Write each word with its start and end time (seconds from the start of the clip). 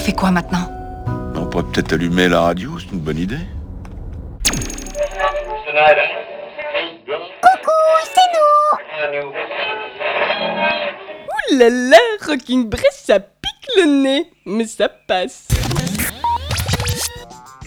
fait 0.00 0.12
quoi 0.12 0.30
maintenant 0.30 0.66
On 1.36 1.46
pourrait 1.46 1.64
peut-être 1.64 1.92
allumer 1.92 2.28
la 2.28 2.40
radio, 2.40 2.78
c'est 2.78 2.90
une 2.92 3.00
bonne 3.00 3.18
idée. 3.18 3.38
Coucou, 7.42 7.70
c'est 8.04 9.18
nous 9.18 9.28
Ouh 11.28 11.58
là 11.58 11.68
là, 11.68 11.98
Rocking 12.26 12.68
Brest, 12.68 13.02
ça 13.04 13.20
pique 13.20 13.70
le 13.76 14.02
nez, 14.02 14.26
mais 14.46 14.66
ça 14.66 14.88
passe. 14.88 15.48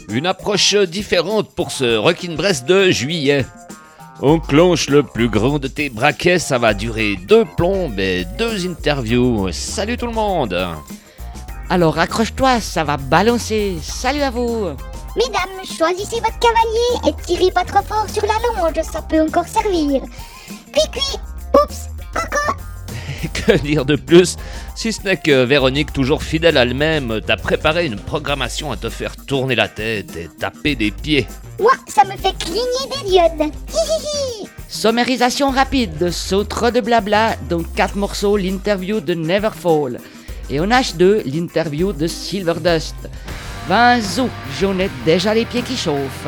Une 0.09 0.25
approche 0.25 0.75
différente 0.75 1.55
pour 1.55 1.71
ce 1.71 1.97
Rockin' 1.97 2.35
Brest 2.35 2.65
de 2.65 2.89
juillet. 2.89 3.45
On 4.21 4.39
clenche 4.39 4.89
le 4.89 5.03
plus 5.03 5.29
grand 5.29 5.59
de 5.59 5.67
tes 5.67 5.89
braquets, 5.89 6.39
ça 6.39 6.57
va 6.57 6.73
durer 6.73 7.15
deux 7.27 7.45
plombes 7.45 7.99
et 7.99 8.25
deux 8.37 8.67
interviews. 8.67 9.51
Salut 9.51 9.97
tout 9.97 10.07
le 10.07 10.13
monde 10.13 10.57
Alors 11.69 11.97
accroche-toi, 11.97 12.59
ça 12.59 12.83
va 12.83 12.97
balancer. 12.97 13.77
Salut 13.81 14.21
à 14.21 14.29
vous 14.29 14.67
Mesdames, 15.15 15.65
choisissez 15.65 16.17
votre 16.17 16.39
cavalier 16.39 17.07
et 17.07 17.23
tirez 17.25 17.51
pas 17.51 17.63
trop 17.63 17.83
fort 17.83 18.07
sur 18.09 18.23
la 18.23 18.63
longe, 18.63 18.83
ça 18.83 19.01
peut 19.01 19.21
encore 19.21 19.47
servir. 19.47 20.01
Cui-cui, 20.73 21.19
oups, 21.53 21.89
coco 22.13 22.53
Que 23.33 23.57
dire 23.59 23.85
de 23.85 23.95
plus? 23.95 24.37
Si 24.75 24.91
ce 24.91 25.03
n'est 25.03 25.17
que 25.17 25.43
Véronique, 25.43 25.93
toujours 25.93 26.23
fidèle 26.23 26.57
à 26.57 26.63
elle-même, 26.63 27.21
t'a 27.21 27.37
préparé 27.37 27.85
une 27.85 27.97
programmation 27.97 28.71
à 28.71 28.77
te 28.77 28.89
faire 28.89 29.15
tourner 29.15 29.55
la 29.55 29.67
tête 29.67 30.15
et 30.15 30.27
taper 30.27 30.75
des 30.75 30.89
pieds. 30.91 31.27
Moi, 31.59 31.73
ça 31.87 32.03
me 32.05 32.17
fait 32.17 32.35
cligner 32.39 32.61
des 33.03 33.09
diodes. 33.09 33.51
Hihihi 33.69 34.49
Sommarisation 34.67 35.51
rapide, 35.51 36.09
saut 36.09 36.43
trop 36.43 36.71
de 36.71 36.81
blabla, 36.81 37.35
donc 37.49 37.71
4 37.75 37.95
morceaux, 37.95 38.35
l'interview 38.37 38.99
de 38.99 39.13
Neverfall. 39.13 39.99
Et 40.53 40.59
en 40.59 40.67
H2, 40.67 41.23
l'interview 41.25 41.93
de 41.93 42.05
Silverdust. 42.05 43.09
20 43.67 44.01
zo, 44.01 44.29
j'en 44.61 44.77
ai 44.77 44.87
déjà 45.03 45.33
les 45.33 45.45
pieds 45.45 45.63
qui 45.63 45.75
chauffent. 45.75 46.27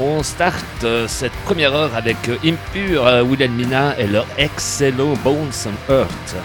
On 0.00 0.20
starte 0.24 0.82
euh, 0.82 1.06
cette 1.06 1.30
première 1.44 1.72
heure 1.72 1.94
avec 1.94 2.16
euh, 2.28 2.36
Impure, 2.44 3.06
euh, 3.06 3.22
Wilhelmina 3.22 3.96
et 4.00 4.08
leur 4.08 4.26
excellent 4.36 5.14
Bones 5.22 5.52
and 5.64 5.92
Earth. 5.92 6.36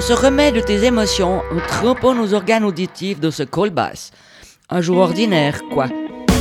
On 0.00 0.02
se 0.02 0.14
remet 0.14 0.50
de 0.50 0.62
tes 0.62 0.86
émotions 0.86 1.42
en 1.52 1.60
trempant 1.68 2.14
nos 2.14 2.32
organes 2.32 2.64
auditifs 2.64 3.20
dans 3.20 3.30
ce 3.30 3.42
col 3.42 3.68
basse. 3.68 4.12
Un 4.70 4.80
jour 4.80 4.96
ordinaire, 4.96 5.60
quoi. 5.74 5.88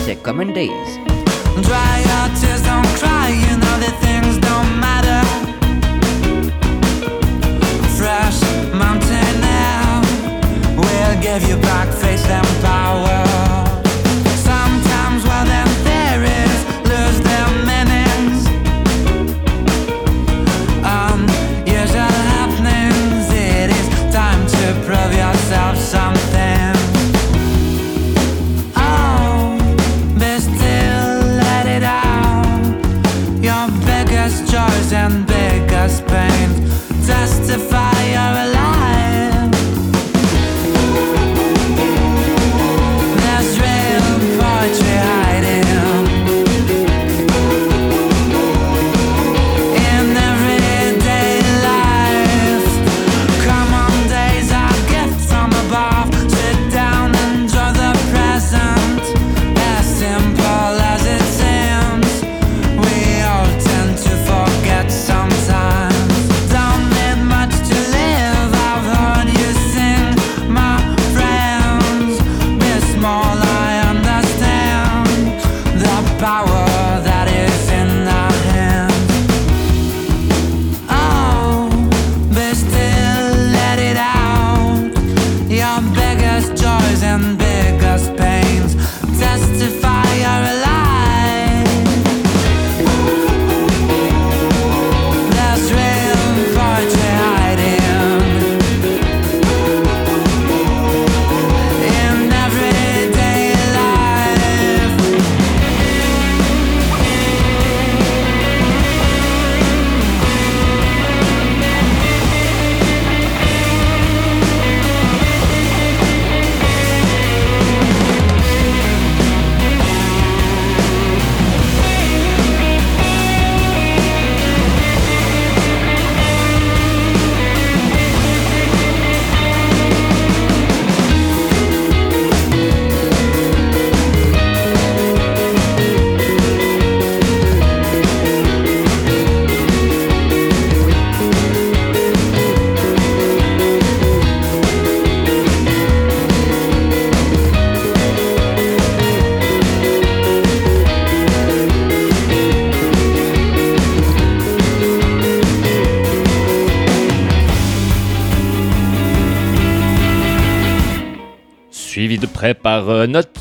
C'est 0.05 0.15
Common 0.15 0.53
Days. 0.53 0.69
Dry 1.57 1.99
your 2.05 2.39
tears, 2.39 2.61
don't 2.61 2.87
cry, 2.95 3.33
you 3.33 3.57
know 3.57 3.77
that 3.81 3.99
things 3.99 4.39
don't 4.39 4.79
matter. 4.79 5.25
Fresh 7.97 8.39
mountain 8.73 9.41
now, 9.41 10.01
we'll 10.77 11.21
give 11.21 11.45
you 11.49 11.57
back 11.57 11.89
face 11.91 12.25
and 12.29 12.47
power. 12.63 13.48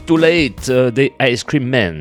Too 0.08 0.16
Late 0.16 0.70
uh, 0.70 0.88
the 0.88 1.12
Ice 1.20 1.42
Cream 1.42 1.68
man. 1.68 2.00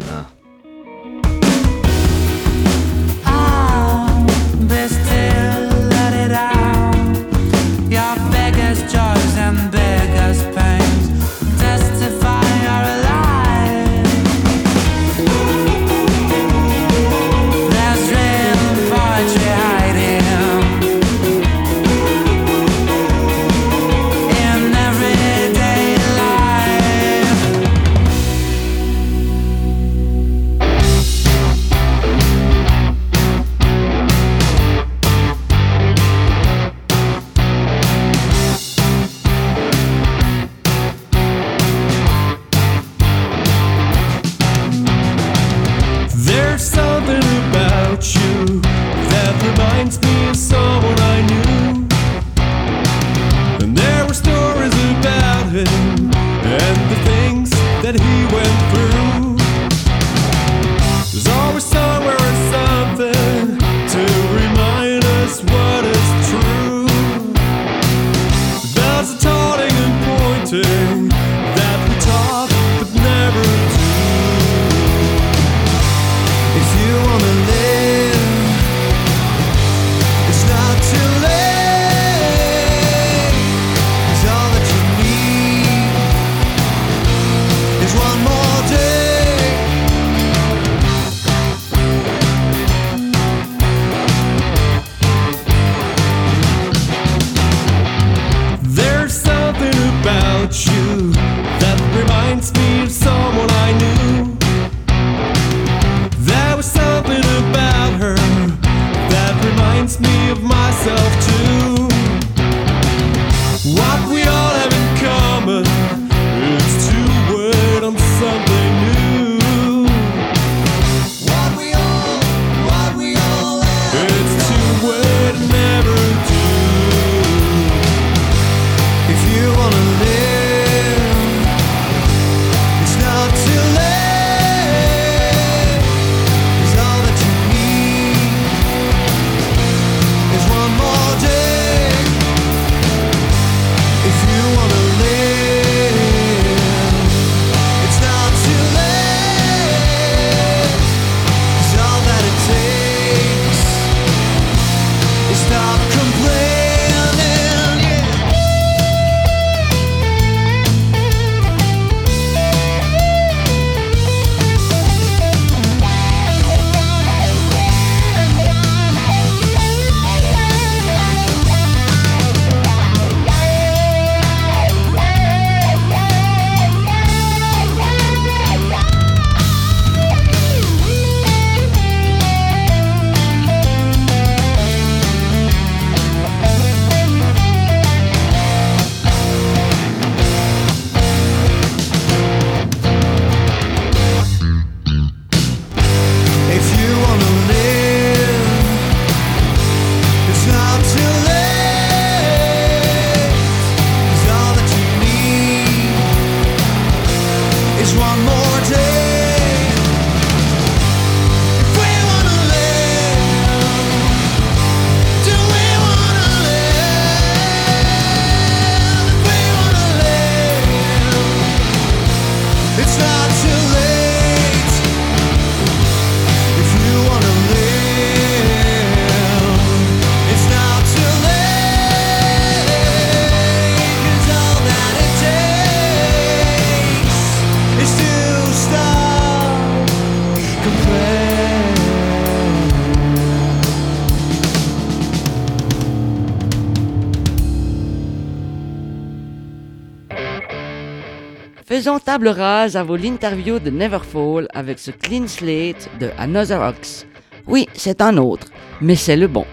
table 252.18 252.30
rase 252.30 252.76
avant 252.76 252.96
l'interview 252.96 253.60
de 253.60 253.70
Neverfall 253.70 254.48
avec 254.56 254.80
ce 254.80 254.90
clean 254.90 255.28
slate 255.28 255.88
de 256.00 256.10
Another 256.18 256.60
Ox. 256.60 257.06
Oui, 257.46 257.68
c'est 257.76 258.02
un 258.02 258.18
autre, 258.18 258.48
mais 258.82 258.96
c'est 258.96 259.16
le 259.16 259.28
bon. 259.28 259.46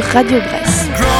Radio 0.00 0.40
Bresse. 0.40 1.13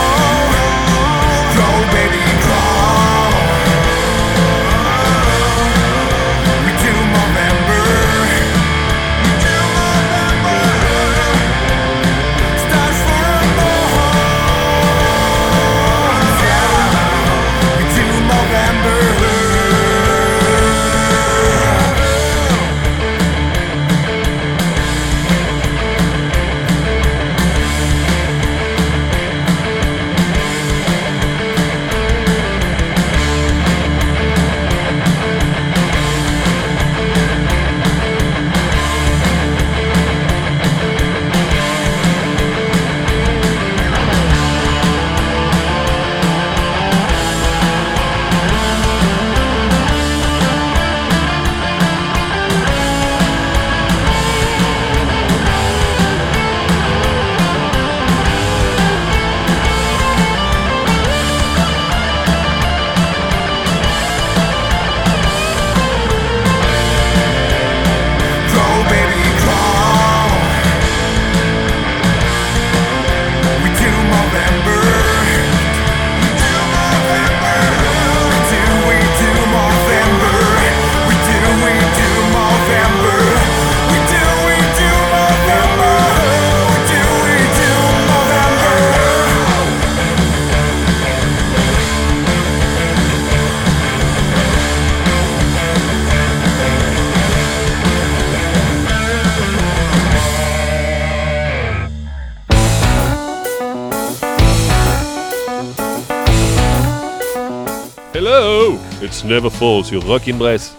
Before 109.45 109.59
falls, 109.59 109.93
your 109.93 110.01
rocking 110.01 110.39
brace. 110.39 110.75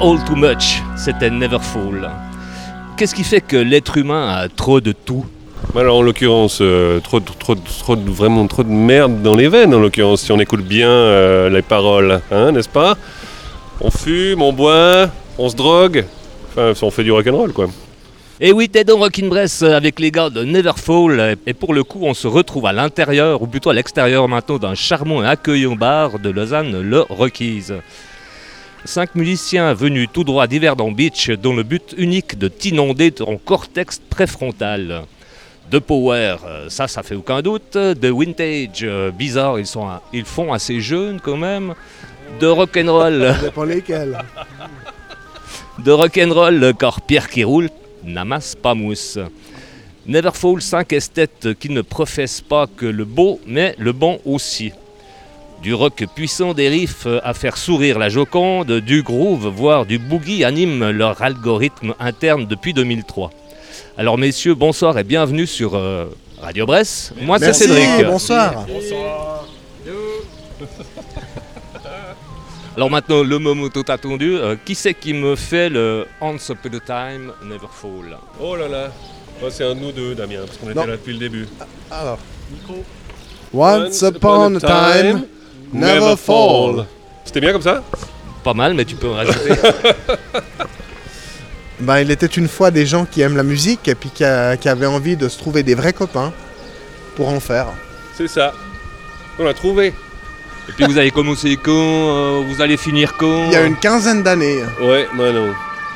All 0.00 0.22
too 0.24 0.36
much, 0.36 0.82
c'était 0.96 1.30
Neverfall. 1.30 2.10
Qu'est-ce 2.96 3.14
qui 3.14 3.24
fait 3.24 3.40
que 3.40 3.56
l'être 3.56 3.96
humain 3.96 4.28
a 4.28 4.48
trop 4.48 4.80
de 4.80 4.92
tout? 4.92 5.24
Alors 5.76 5.98
en 5.98 6.02
l'occurrence, 6.02 6.58
euh, 6.60 7.00
trop, 7.00 7.20
trop, 7.20 7.54
trop, 7.54 7.96
vraiment 7.96 8.46
trop 8.46 8.62
de 8.62 8.70
merde 8.70 9.22
dans 9.22 9.34
les 9.34 9.48
veines 9.48 9.74
en 9.74 9.80
l'occurrence, 9.80 10.22
si 10.22 10.32
on 10.32 10.38
écoute 10.38 10.62
bien 10.62 10.88
euh, 10.88 11.50
les 11.50 11.62
paroles, 11.62 12.20
hein, 12.30 12.52
n'est-ce 12.52 12.68
pas? 12.68 12.96
On 13.80 13.90
fume, 13.90 14.40
on 14.42 14.52
boit, 14.52 15.08
on 15.36 15.48
se 15.48 15.56
drogue, 15.56 16.04
enfin 16.56 16.72
on 16.82 16.90
fait 16.90 17.04
du 17.04 17.12
rock'n'roll 17.12 17.52
quoi. 17.52 17.66
Et 18.40 18.52
oui, 18.52 18.68
t'es 18.68 18.84
dans 18.84 18.98
Rockin' 18.98 19.28
Bress 19.28 19.62
avec 19.62 19.98
les 19.98 20.12
gars 20.12 20.30
de 20.30 20.44
Neverfall. 20.44 21.36
Et 21.44 21.54
pour 21.54 21.74
le 21.74 21.82
coup, 21.82 21.98
on 22.02 22.14
se 22.14 22.28
retrouve 22.28 22.66
à 22.66 22.72
l'intérieur, 22.72 23.42
ou 23.42 23.48
plutôt 23.48 23.70
à 23.70 23.74
l'extérieur 23.74 24.28
maintenant, 24.28 24.58
d'un 24.58 24.76
charmant 24.76 25.24
et 25.24 25.26
accueillant 25.26 25.74
bar 25.74 26.20
de 26.20 26.30
Lausanne, 26.30 26.80
le 26.80 27.00
Rockies. 27.00 27.72
Cinq 28.84 29.14
musiciens 29.14 29.74
venus 29.74 30.08
tout 30.12 30.24
droit 30.24 30.46
d'Iverdon 30.46 30.92
Beach, 30.92 31.30
dont 31.30 31.54
le 31.54 31.62
but 31.62 31.94
unique 31.98 32.38
de 32.38 32.48
t'inonder 32.48 33.12
ton 33.12 33.36
cortex 33.36 34.00
préfrontal. 34.08 35.02
De 35.70 35.78
power, 35.78 36.36
euh, 36.46 36.68
ça, 36.70 36.88
ça 36.88 37.02
fait 37.02 37.14
aucun 37.14 37.42
doute. 37.42 37.74
De 37.76 38.08
vintage, 38.08 38.82
euh, 38.82 39.10
bizarre, 39.10 39.58
ils, 39.58 39.66
sont, 39.66 39.86
un- 39.86 40.00
ils 40.14 40.24
font 40.24 40.52
assez 40.52 40.80
jeunes 40.80 41.20
quand 41.20 41.36
même. 41.36 41.74
De 42.40 42.46
rock'n'roll. 42.46 43.34
Ça 43.34 43.42
dépend 43.42 43.64
lesquels. 43.64 44.18
De 45.78 45.92
rock'n'roll, 45.92 46.56
le 46.58 46.72
corps 46.72 47.00
pierre 47.02 47.28
qui 47.28 47.44
roule, 47.44 47.68
n'amasse 48.02 48.54
pas 48.56 48.74
mousse. 48.74 49.18
Neverfall 50.06 50.60
5 50.62 50.92
esthètes 50.94 51.48
qui 51.60 51.68
ne 51.68 51.82
professent 51.82 52.40
pas 52.40 52.66
que 52.66 52.86
le 52.86 53.04
beau, 53.04 53.38
mais 53.46 53.74
le 53.78 53.92
bon 53.92 54.20
aussi. 54.24 54.72
Du 55.62 55.74
rock 55.74 56.04
puissant 56.14 56.54
des 56.54 56.68
riffs 56.68 57.06
à 57.22 57.34
faire 57.34 57.56
sourire 57.56 57.98
la 57.98 58.08
Joconde, 58.08 58.72
du 58.80 59.02
groove, 59.02 59.48
voire 59.48 59.86
du 59.86 59.98
boogie 59.98 60.44
animent 60.44 60.90
leur 60.90 61.20
algorithme 61.20 61.94
interne 61.98 62.46
depuis 62.46 62.72
2003. 62.72 63.30
Alors 63.96 64.16
messieurs, 64.18 64.54
bonsoir 64.54 64.96
et 64.98 65.04
bienvenue 65.04 65.46
sur 65.46 65.74
euh, 65.74 66.06
Radio 66.40 66.64
Bresse. 66.64 67.12
Moi 67.20 67.38
c'est 67.40 67.52
Cédric. 67.52 68.06
bonsoir. 68.06 68.66
Alors 72.76 72.90
maintenant, 72.90 73.24
le 73.24 73.38
moment 73.40 73.68
tout 73.68 73.84
attendu, 73.88 74.36
euh, 74.36 74.54
qui 74.64 74.76
c'est 74.76 74.94
qui 74.94 75.12
me 75.12 75.34
fait 75.34 75.68
le 75.68 76.06
Once 76.20 76.48
Upon 76.50 76.76
a 76.76 76.80
Time 76.80 77.32
Neverfall 77.42 78.16
Oh 78.40 78.54
là 78.54 78.68
là, 78.68 78.92
Oh, 79.42 79.46
c'est 79.50 79.64
un 79.64 79.74
de 79.74 79.80
nous 79.80 79.92
deux 79.92 80.14
Damien, 80.14 80.40
parce 80.46 80.58
qu'on 80.58 80.70
était 80.70 80.86
là 80.86 80.92
depuis 80.96 81.12
le 81.12 81.18
début. 81.18 81.46
Alors. 81.90 82.18
Once 83.52 84.02
upon 84.02 84.56
a 84.56 84.60
time, 84.60 85.24
never 85.72 86.16
fall. 86.16 86.86
C'était 87.24 87.40
bien 87.40 87.52
comme 87.52 87.62
ça? 87.62 87.82
Pas 88.44 88.54
mal, 88.54 88.74
mais 88.74 88.84
tu 88.84 88.94
peux 88.94 89.08
en 89.08 89.14
rajouter. 89.14 89.50
Ben, 91.80 92.00
il 92.00 92.10
était 92.10 92.26
une 92.26 92.48
fois 92.48 92.72
des 92.72 92.86
gens 92.86 93.04
qui 93.08 93.20
aiment 93.20 93.36
la 93.36 93.44
musique 93.44 93.86
et 93.86 93.94
puis 93.94 94.10
qui, 94.12 94.24
a- 94.24 94.56
qui 94.56 94.68
avaient 94.68 94.86
envie 94.86 95.16
de 95.16 95.28
se 95.28 95.38
trouver 95.38 95.62
des 95.62 95.76
vrais 95.76 95.92
copains 95.92 96.32
pour 97.14 97.28
en 97.28 97.38
faire. 97.38 97.66
C'est 98.16 98.26
ça. 98.26 98.52
On 99.38 99.44
l'a 99.44 99.54
trouvé. 99.54 99.94
Et 100.68 100.72
puis 100.76 100.84
vous 100.86 100.98
allez 100.98 101.12
commencer 101.12 101.56
quand 101.56 101.70
euh, 101.72 102.42
Vous 102.48 102.60
allez 102.60 102.76
finir 102.76 103.14
quand? 103.16 103.44
Il 103.46 103.52
y 103.52 103.56
a 103.56 103.64
une 103.64 103.76
quinzaine 103.76 104.24
d'années. 104.24 104.58
Ouais, 104.80 105.06
bah 105.16 105.30
non, 105.30 105.52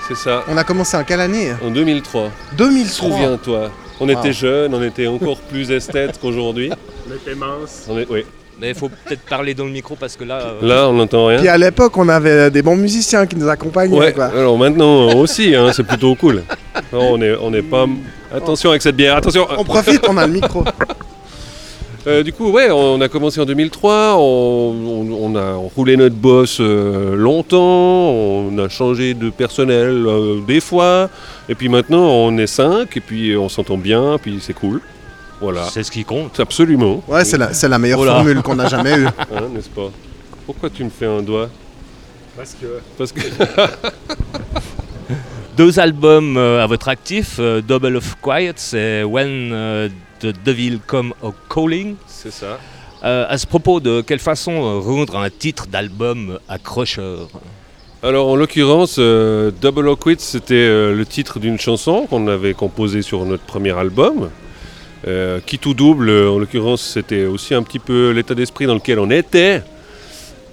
c'est 0.06 0.16
ça. 0.16 0.44
On 0.46 0.56
a 0.56 0.62
commencé 0.62 0.96
en 0.96 1.02
quelle 1.02 1.20
année? 1.20 1.52
En 1.60 1.70
2003. 1.70 2.30
2003. 2.56 3.08
Souviens-toi. 3.10 3.70
On 3.98 4.08
Wow. 4.08 4.18
était 4.20 4.32
jeunes, 4.32 4.74
on 4.74 4.82
était 4.84 5.08
encore 5.08 5.38
plus 5.40 5.68
esthètes 5.72 6.18
qu'aujourd'hui. 6.20 6.70
On 7.10 7.14
était 7.14 7.34
mince. 7.34 7.86
On 7.88 7.98
est- 7.98 8.06
oui. 8.08 8.24
Mais 8.62 8.68
il 8.68 8.74
faut 8.76 8.88
peut-être 8.88 9.22
parler 9.28 9.54
dans 9.54 9.64
le 9.64 9.70
micro 9.72 9.96
parce 9.96 10.16
que 10.16 10.22
là... 10.22 10.38
euh, 10.40 10.66
Là, 10.66 10.88
on 10.88 10.92
n'entend 10.92 11.26
rien. 11.26 11.38
Puis 11.40 11.48
à 11.48 11.58
l'époque, 11.58 11.96
on 11.98 12.08
avait 12.08 12.48
des 12.50 12.62
bons 12.62 12.76
musiciens 12.76 13.26
qui 13.26 13.34
nous 13.36 13.48
accompagnaient. 13.48 13.98
Ouais, 13.98 14.12
quoi. 14.12 14.26
alors 14.26 14.56
maintenant 14.56 15.12
aussi, 15.16 15.54
hein, 15.56 15.70
c'est 15.74 15.82
plutôt 15.82 16.14
cool. 16.14 16.44
Non, 16.92 17.14
on 17.14 17.20
est, 17.20 17.34
on 17.42 17.52
est 17.52 17.62
pas. 17.62 17.86
Attention 18.32 18.70
avec 18.70 18.80
cette 18.80 18.94
bière, 18.96 19.16
attention. 19.16 19.46
On 19.58 19.64
profite, 19.64 20.00
on 20.08 20.16
a 20.16 20.26
le 20.26 20.32
micro. 20.32 20.64
Euh, 22.04 22.24
du 22.24 22.32
coup, 22.32 22.50
ouais, 22.50 22.68
on 22.72 23.00
a 23.00 23.06
commencé 23.08 23.40
en 23.40 23.44
2003, 23.44 24.16
on, 24.18 24.20
on- 24.20 25.18
on 25.32 25.36
a 25.36 25.52
roulé 25.76 25.96
notre 25.96 26.16
boss 26.16 26.58
euh, 26.60 27.14
longtemps, 27.14 28.10
on 28.10 28.58
a 28.58 28.68
changé 28.68 29.14
de 29.14 29.30
personnel 29.30 30.04
euh, 30.08 30.40
des 30.44 30.58
fois, 30.58 31.08
et 31.48 31.54
puis 31.54 31.68
maintenant 31.68 32.02
on 32.04 32.36
est 32.38 32.48
cinq, 32.48 32.96
et 32.96 33.00
puis 33.00 33.36
on 33.36 33.48
s'entend 33.48 33.76
bien, 33.78 34.16
puis 34.20 34.38
c'est 34.40 34.52
cool. 34.52 34.80
Voilà. 35.42 35.64
C'est 35.70 35.82
ce 35.82 35.90
qui 35.90 36.04
compte. 36.04 36.38
Absolument. 36.40 37.02
Ouais, 37.08 37.24
c'est 37.24 37.36
la, 37.36 37.52
c'est 37.52 37.68
la 37.68 37.78
meilleure 37.78 37.98
Voilà. 37.98 38.14
formule 38.14 38.40
qu'on 38.42 38.58
a 38.60 38.68
jamais 38.68 38.96
eue. 38.96 39.06
Hein, 39.34 39.48
N'est-ce 39.52 39.68
pas? 39.68 39.90
Pourquoi 40.46 40.70
tu 40.70 40.84
me 40.84 40.90
fais 40.90 41.06
un 41.06 41.20
doigt? 41.20 41.50
Parce 42.36 42.54
que. 42.58 42.66
Parce 42.96 43.12
que. 43.12 43.20
Deux 45.56 45.78
albums 45.78 46.36
euh, 46.38 46.64
à 46.64 46.66
votre 46.66 46.88
actif, 46.88 47.36
euh, 47.38 47.60
Double 47.60 47.96
of 47.96 48.16
Quiet, 48.22 48.54
c'est 48.56 49.02
When 49.02 49.50
euh, 49.52 49.88
the 50.20 50.32
Devil 50.44 50.78
Come 50.86 51.12
a 51.22 51.28
Calling. 51.52 51.96
C'est 52.06 52.32
ça. 52.32 52.58
Euh, 53.04 53.26
à 53.28 53.36
ce 53.36 53.46
propos, 53.46 53.78
de 53.80 54.00
quelle 54.00 54.18
façon 54.20 54.80
rendre 54.80 55.16
un 55.18 55.28
titre 55.28 55.66
d'album 55.66 56.38
accrocheur? 56.48 57.28
Alors 58.02 58.28
en 58.28 58.36
l'occurrence, 58.36 58.96
euh, 58.98 59.50
Double 59.60 59.88
or 59.88 59.98
Quit, 59.98 60.20
c'était 60.20 60.54
euh, 60.54 60.96
le 60.96 61.04
titre 61.04 61.38
d'une 61.38 61.58
chanson 61.60 62.06
qu'on 62.08 62.26
avait 62.28 62.54
composée 62.54 63.02
sur 63.02 63.24
notre 63.26 63.44
premier 63.44 63.76
album. 63.76 64.30
Euh, 65.06 65.40
qui 65.44 65.58
tout 65.58 65.74
double, 65.74 66.08
euh, 66.08 66.30
en 66.30 66.38
l'occurrence, 66.38 66.82
c'était 66.82 67.24
aussi 67.24 67.54
un 67.54 67.62
petit 67.62 67.80
peu 67.80 68.10
l'état 68.10 68.34
d'esprit 68.34 68.66
dans 68.66 68.74
lequel 68.74 68.98
on 68.98 69.10
était. 69.10 69.62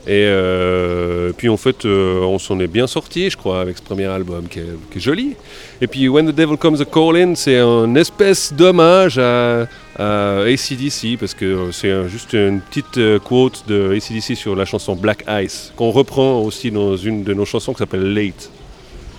Et 0.07 0.25
euh, 0.25 1.31
puis 1.37 1.49
en 1.49 1.57
fait, 1.57 1.85
euh, 1.85 2.21
on 2.21 2.39
s'en 2.39 2.59
est 2.59 2.67
bien 2.67 2.87
sorti, 2.87 3.29
je 3.29 3.37
crois, 3.37 3.61
avec 3.61 3.77
ce 3.77 3.83
premier 3.83 4.05
album 4.05 4.47
qui 4.47 4.59
est, 4.59 4.65
qui 4.91 4.97
est 4.97 5.01
joli. 5.01 5.35
Et 5.81 5.87
puis 5.87 6.07
When 6.07 6.31
the 6.31 6.33
Devil 6.33 6.57
Comes 6.57 6.81
a 6.81 6.85
Calling, 6.85 7.35
c'est 7.35 7.59
un 7.59 7.93
espèce 7.93 8.51
d'hommage 8.51 9.19
à, 9.19 9.67
à 9.99 10.39
ACDC, 10.45 11.19
parce 11.19 11.35
que 11.35 11.69
c'est 11.71 12.09
juste 12.09 12.33
une 12.33 12.61
petite 12.61 13.19
quote 13.19 13.65
de 13.67 13.93
ACDC 13.95 14.35
sur 14.35 14.55
la 14.55 14.65
chanson 14.65 14.95
Black 14.95 15.25
Ice, 15.43 15.73
qu'on 15.75 15.91
reprend 15.91 16.41
aussi 16.41 16.71
dans 16.71 16.97
une 16.97 17.23
de 17.23 17.33
nos 17.35 17.45
chansons 17.45 17.73
qui 17.73 17.79
s'appelle 17.79 18.13
Late. 18.13 18.49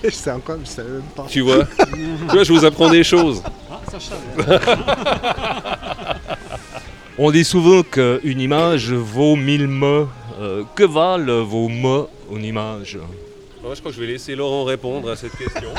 C'est 0.09 0.31
encore, 0.31 0.57
je 0.63 0.69
savais 0.69 0.89
même 0.89 1.01
pas. 1.15 1.25
Tu 1.29 1.41
vois? 1.41 1.67
Tu 1.77 2.35
vois, 2.35 2.43
je 2.43 2.51
vous 2.51 2.65
apprends 2.65 2.89
des 2.89 3.03
choses. 3.03 3.41
On 7.17 7.31
dit 7.31 7.43
souvent 7.43 7.81
qu'une 7.83 8.39
image 8.39 8.91
vaut 8.91 9.35
mille 9.35 9.67
mots. 9.67 10.07
Euh, 10.39 10.63
que 10.75 10.83
valent 10.83 11.43
vos 11.43 11.67
mots 11.67 12.09
en 12.31 12.41
image? 12.41 12.97
Ouais, 13.63 13.75
je 13.75 13.79
crois 13.79 13.91
que 13.91 13.97
je 13.97 14.01
vais 14.01 14.07
laisser 14.07 14.35
Laurent 14.35 14.63
répondre 14.63 15.11
à 15.11 15.15
cette 15.15 15.37
question. 15.37 15.69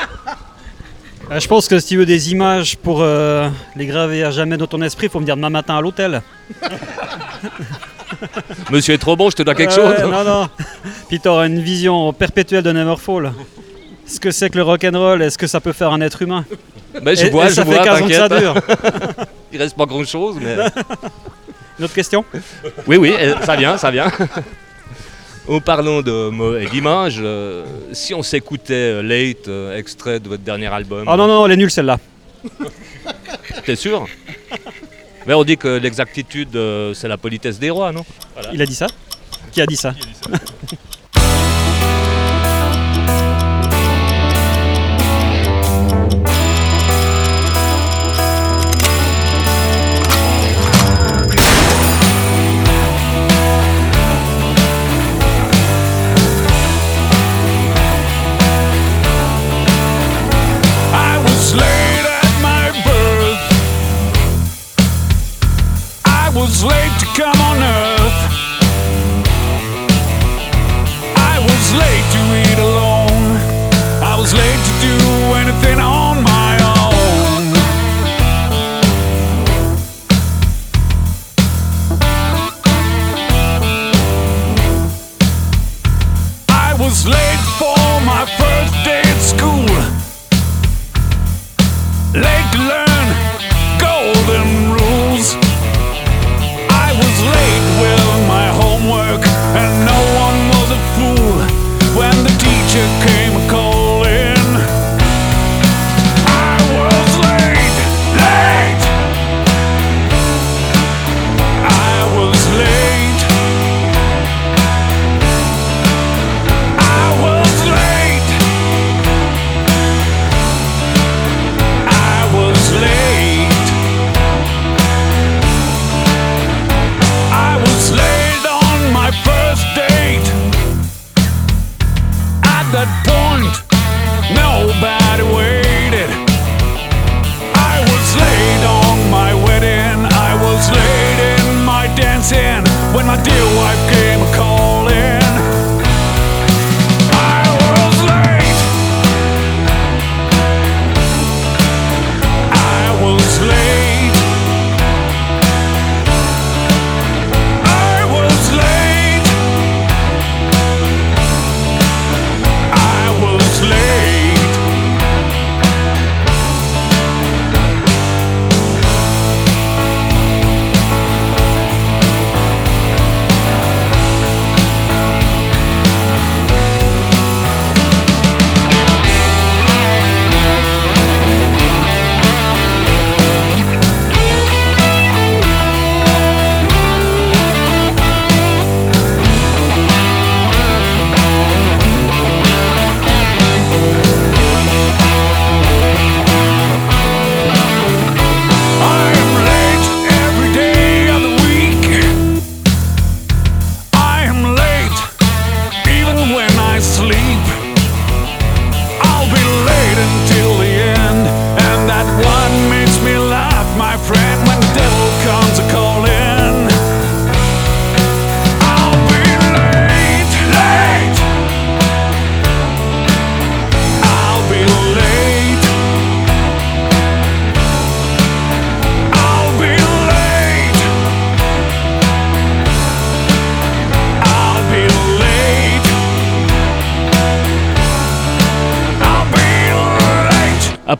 Euh, 1.30 1.40
je 1.40 1.48
pense 1.48 1.66
que 1.66 1.80
si 1.80 1.88
tu 1.88 1.96
veux 1.96 2.06
des 2.06 2.30
images 2.30 2.76
pour 2.76 3.02
euh, 3.02 3.48
les 3.74 3.86
graver 3.86 4.22
à 4.22 4.30
jamais 4.30 4.56
dans 4.56 4.68
ton 4.68 4.80
esprit, 4.82 5.06
il 5.06 5.10
faut 5.10 5.18
me 5.18 5.24
dire 5.24 5.34
demain 5.36 5.50
matin 5.50 5.76
à 5.76 5.80
l'hôtel. 5.80 6.22
Monsieur 8.70 8.94
est 8.94 8.98
trop 8.98 9.16
bon, 9.16 9.30
je 9.30 9.36
te 9.36 9.42
dois 9.42 9.56
quelque 9.56 9.70
Ouais, 9.70 9.96
chose 9.96 10.08
Non, 10.08 10.22
non. 10.22 10.48
Puis 11.08 11.18
tu 11.18 11.26
auras 11.26 11.48
une 11.48 11.60
vision 11.60 12.12
perpétuelle 12.12 12.62
de 12.62 12.70
Neverfall. 12.70 13.32
Ce 14.06 14.20
que 14.20 14.30
c'est 14.30 14.50
que 14.50 14.56
le 14.58 14.64
rock'n'roll, 14.64 15.22
est-ce 15.22 15.38
que 15.38 15.46
ça 15.46 15.60
peut 15.60 15.72
faire 15.72 15.90
un 15.92 16.00
être 16.00 16.22
humain? 16.22 16.44
Ben, 17.02 17.16
je 17.16 17.26
Et- 17.26 17.30
vois, 17.30 17.46
et 17.46 17.48
je 17.50 17.54
ça 17.54 17.64
vois, 17.64 17.76
fait 17.78 17.84
15 17.84 18.02
ans 18.02 18.06
que 18.08 18.14
ça 18.14 18.28
dure. 18.28 18.54
Il 19.52 19.58
reste 19.58 19.76
pas 19.76 19.86
grand 19.86 20.04
chose, 20.04 20.36
mais. 20.40 20.56
Une 21.78 21.84
autre 21.86 21.94
question? 21.94 22.24
Oui, 22.86 22.96
oui, 22.96 23.14
euh, 23.18 23.34
ça 23.44 23.56
vient, 23.56 23.76
ça 23.78 23.90
vient. 23.90 24.10
En 25.48 25.60
parlant 25.60 26.02
de 26.02 26.28
mots 26.28 26.56
et 26.56 26.66
d'images, 26.66 27.18
euh, 27.20 27.64
si 27.90 28.14
on 28.14 28.22
s'écoutait 28.22 28.74
euh, 28.74 29.02
Late, 29.02 29.48
euh, 29.48 29.76
extrait 29.76 30.20
de 30.20 30.28
votre 30.28 30.44
dernier 30.44 30.68
album. 30.68 31.04
Oh 31.10 31.16
non, 31.16 31.26
non, 31.26 31.44
elle 31.44 31.52
est 31.52 31.56
nulle 31.56 31.70
celle-là. 31.70 31.98
T'es 33.64 33.74
sûr? 33.74 34.06
Mais 35.26 35.34
on 35.34 35.42
dit 35.42 35.56
que 35.56 35.66
l'exactitude, 35.78 36.54
euh, 36.54 36.94
c'est 36.94 37.08
la 37.08 37.16
politesse 37.16 37.58
des 37.58 37.70
rois, 37.70 37.90
non? 37.90 38.04
Il 38.52 38.62
a 38.62 38.66
dit 38.66 38.74
ça? 38.76 38.86
Qui 39.50 39.60
a 39.62 39.66
dit 39.66 39.74
ça? 39.74 39.92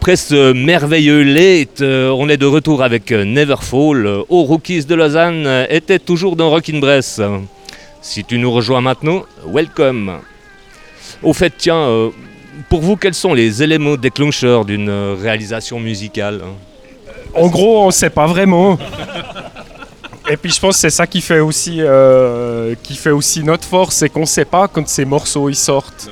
Après 0.02 0.16
ce 0.16 0.52
merveilleux 0.52 1.22
late, 1.22 1.80
euh, 1.80 2.10
on 2.10 2.28
est 2.28 2.36
de 2.36 2.44
retour 2.44 2.82
avec 2.82 3.12
euh, 3.12 3.24
Neverfall. 3.24 4.04
Euh, 4.04 4.22
Aux 4.28 4.42
Rookies 4.42 4.84
de 4.84 4.96
Lausanne 4.96 5.46
euh, 5.46 5.64
était 5.70 6.00
toujours 6.00 6.34
dans 6.34 6.50
Rock 6.50 6.70
in 6.70 6.80
Bress. 6.80 7.20
Si 8.00 8.24
tu 8.24 8.36
nous 8.38 8.50
rejoins 8.50 8.80
maintenant, 8.80 9.22
welcome. 9.46 10.14
Au 11.22 11.32
fait, 11.32 11.52
tiens, 11.56 11.76
euh, 11.76 12.10
pour 12.68 12.80
vous, 12.80 12.96
quels 12.96 13.14
sont 13.14 13.32
les 13.32 13.62
éléments 13.62 13.94
déclencheurs 13.94 14.64
d'une 14.64 14.88
euh, 14.88 15.14
réalisation 15.22 15.78
musicale 15.78 16.40
hein? 16.44 16.54
En 17.40 17.46
gros, 17.46 17.86
on 17.86 17.92
sait 17.92 18.10
pas 18.10 18.26
vraiment. 18.26 18.80
Et 20.28 20.36
puis 20.36 20.50
je 20.50 20.58
pense 20.58 20.74
que 20.74 20.80
c'est 20.80 20.90
ça 20.90 21.06
qui 21.06 21.20
fait 21.20 21.38
aussi, 21.38 21.76
euh, 21.78 22.74
qui 22.82 22.96
fait 22.96 23.12
aussi 23.12 23.44
notre 23.44 23.68
force, 23.68 23.98
c'est 23.98 24.08
qu'on 24.08 24.26
sait 24.26 24.46
pas 24.46 24.66
quand 24.66 24.88
ces 24.88 25.04
morceaux 25.04 25.48
ils 25.48 25.54
sortent. 25.54 26.10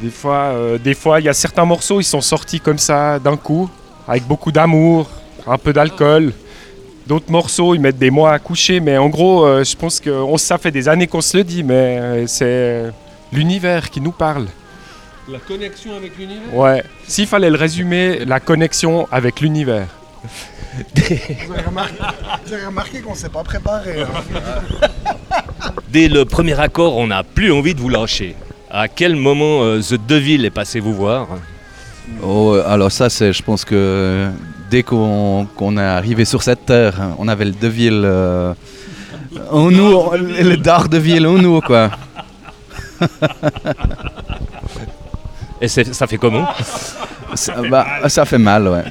Des 0.00 0.10
fois, 0.10 0.52
euh, 0.54 0.78
des 0.78 0.94
fois, 0.94 1.20
il 1.20 1.26
y 1.26 1.28
a 1.28 1.34
certains 1.34 1.64
morceaux 1.64 2.00
ils 2.00 2.04
sont 2.04 2.20
sortis 2.22 2.60
comme 2.60 2.78
ça 2.78 3.18
d'un 3.18 3.36
coup, 3.36 3.68
avec 4.08 4.24
beaucoup 4.26 4.50
d'amour, 4.52 5.08
un 5.46 5.58
peu 5.58 5.72
d'alcool. 5.72 6.32
D'autres 7.06 7.30
morceaux 7.30 7.74
ils 7.74 7.80
mettent 7.80 7.98
des 7.98 8.10
mois 8.10 8.32
à 8.32 8.38
coucher, 8.38 8.80
mais 8.80 8.96
en 8.96 9.08
gros, 9.08 9.44
euh, 9.44 9.64
je 9.64 9.76
pense 9.76 10.00
que 10.00 10.10
on- 10.10 10.38
ça 10.38 10.58
fait 10.58 10.70
des 10.70 10.88
années 10.88 11.06
qu'on 11.06 11.20
se 11.20 11.36
le 11.36 11.44
dit, 11.44 11.62
mais 11.62 11.98
euh, 12.00 12.26
c'est 12.26 12.84
l'univers 13.32 13.90
qui 13.90 14.00
nous 14.00 14.12
parle. 14.12 14.46
La 15.28 15.38
connexion 15.38 15.94
avec 15.96 16.16
l'univers? 16.18 16.54
Ouais. 16.54 16.82
S'il 17.06 17.26
fallait 17.26 17.50
le 17.50 17.56
résumer, 17.56 18.24
la 18.24 18.40
connexion 18.40 19.06
avec 19.12 19.40
l'univers. 19.40 19.86
Vous 20.94 21.52
avez 22.54 22.64
remarqué, 22.66 23.00
qu'on 23.00 23.14
s'est 23.14 23.28
pas 23.28 23.42
préparé. 23.44 24.02
hein. 24.02 24.06
Dès 25.88 26.08
le 26.08 26.24
premier 26.24 26.58
accord, 26.58 26.96
on 26.96 27.08
n'a 27.08 27.22
plus 27.22 27.52
envie 27.52 27.74
de 27.74 27.80
vous 27.80 27.88
lâcher. 27.88 28.34
À 28.70 28.88
quel 28.88 29.16
moment 29.16 29.62
euh, 29.64 29.80
The 29.80 29.94
Devil 30.06 30.44
est 30.44 30.50
passé 30.50 30.80
vous 30.80 30.94
voir 30.94 31.28
Oh, 32.22 32.56
alors 32.66 32.90
ça, 32.90 33.08
c'est, 33.10 33.32
je 33.32 33.42
pense 33.42 33.64
que 33.64 34.28
dès 34.70 34.82
qu'on 34.82 35.46
est 35.76 35.80
arrivé 35.80 36.24
sur 36.24 36.42
cette 36.42 36.66
terre, 36.66 36.94
on 37.18 37.28
avait 37.28 37.44
le 37.44 37.52
Deville 37.52 38.02
euh, 38.04 38.52
en 39.50 39.70
nous, 39.70 39.92
on- 39.94 40.12
le 40.16 40.56
Daredevil 40.56 41.26
en 41.26 41.34
nous, 41.38 41.60
quoi. 41.60 41.90
Et 45.60 45.68
ça 45.68 46.06
fait 46.06 46.16
comment 46.18 46.46
ça, 47.34 47.62
bah, 47.68 47.86
ça 48.08 48.24
fait 48.24 48.38
mal, 48.38 48.66
ouais. 48.68 48.84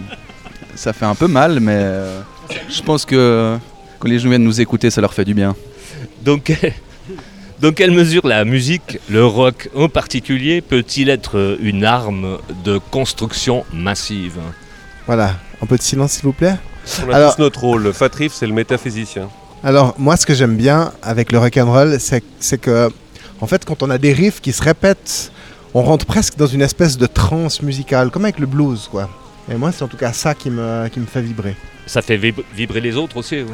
Ça 0.76 0.94
fait 0.94 1.06
un 1.06 1.16
peu 1.16 1.28
mal, 1.28 1.60
mais 1.60 1.76
euh, 1.76 2.22
je 2.70 2.82
pense 2.82 3.04
que 3.06 3.58
quand 3.98 4.08
les 4.08 4.20
gens 4.20 4.30
viennent 4.30 4.44
nous 4.44 4.62
écouter, 4.62 4.90
ça 4.90 5.02
leur 5.02 5.14
fait 5.14 5.26
du 5.26 5.34
bien. 5.34 5.56
Donc, 6.24 6.52
dans 7.62 7.72
quelle 7.74 7.92
mesure 7.92 8.26
la 8.26 8.46
musique, 8.46 9.00
le 9.10 9.26
rock 9.26 9.70
en 9.76 9.90
particulier, 9.90 10.62
peut-il 10.62 11.10
être 11.10 11.58
une 11.62 11.84
arme 11.84 12.38
de 12.64 12.80
construction 12.92 13.66
massive? 13.74 14.38
Voilà, 15.06 15.36
un 15.62 15.66
peu 15.66 15.76
de 15.78 15.82
silence 15.82 16.14
s'il 16.14 16.24
vous 16.24 16.34
plaît. 16.34 16.56
On 17.06 17.12
a 17.12 17.16
Alors- 17.16 17.36
tous 17.36 17.42
notre 17.42 17.60
rôle. 17.60 17.84
Le 17.84 17.92
Fatrif, 17.92 18.34
c'est 18.34 18.48
le 18.48 18.54
métaphysicien. 18.54 19.30
Alors, 19.64 19.94
moi, 19.98 20.16
ce 20.16 20.26
que 20.26 20.34
j'aime 20.34 20.56
bien 20.56 20.94
avec 21.02 21.32
le 21.34 21.40
rock'n'roll, 21.40 21.98
c'est 22.00 22.24
c'est 22.40 22.60
que, 22.60 22.90
en 23.42 23.48
fait, 23.48 23.66
quand 23.66 23.84
on 23.84 23.90
a 23.90 23.98
des 23.98 24.14
riffs 24.14 24.40
qui 24.40 24.54
se 24.54 24.64
répètent, 24.64 25.32
on 25.74 25.82
rentre 25.84 26.06
presque 26.06 26.38
dans 26.38 26.48
une 26.48 26.62
espèce 26.62 26.98
de 26.98 27.06
transe 27.08 27.62
musicale, 27.62 28.10
comme 28.10 28.24
avec 28.24 28.40
le 28.40 28.46
blues, 28.48 28.88
quoi. 28.90 29.10
Et 29.52 29.56
moi, 29.56 29.72
c'est 29.74 29.84
en 29.84 29.88
tout 29.90 29.98
cas 29.98 30.14
ça 30.14 30.34
qui 30.34 30.50
me, 30.50 30.88
qui 30.88 31.00
me 31.02 31.06
fait 31.06 31.22
vibrer. 31.22 31.56
Ça 31.88 32.02
fait 32.02 32.18
vib- 32.18 32.44
vibrer 32.56 32.80
les 32.80 32.96
autres 32.96 33.18
aussi 33.18 33.42
ou 33.42 33.48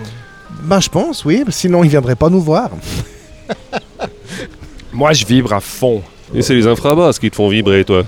Ben, 0.61 0.79
je 0.79 0.89
pense, 0.89 1.25
oui, 1.25 1.43
sinon 1.49 1.83
ils 1.83 1.89
viendraient 1.89 2.15
pas 2.15 2.29
nous 2.29 2.41
voir. 2.41 2.69
Moi, 4.93 5.13
je 5.13 5.25
vibre 5.25 5.53
à 5.53 5.59
fond. 5.59 6.01
Et 6.33 6.41
c'est 6.41 6.55
les 6.55 6.67
infrabasses 6.67 7.19
qui 7.19 7.29
te 7.29 7.35
font 7.35 7.49
vibrer, 7.49 7.85
toi. 7.85 8.03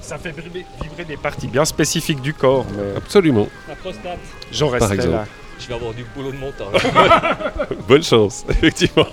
Ça 0.00 0.18
fait 0.18 0.30
vibrer, 0.32 0.64
vibrer 0.82 1.04
des 1.04 1.16
parties 1.16 1.48
bien 1.48 1.64
spécifiques 1.64 2.20
du 2.22 2.34
corps. 2.34 2.66
Mais 2.76 2.96
Absolument. 2.96 3.46
La 3.68 3.74
prostate. 3.76 4.18
j'en 4.50 4.74
exemple. 4.74 5.10
là. 5.10 5.26
Je 5.60 5.66
vais 5.66 5.74
avoir 5.74 5.92
du 5.92 6.04
boulot 6.16 6.32
de 6.32 6.36
montage. 6.36 6.82
Bonne 7.88 8.02
chance, 8.02 8.44
effectivement. 8.50 9.06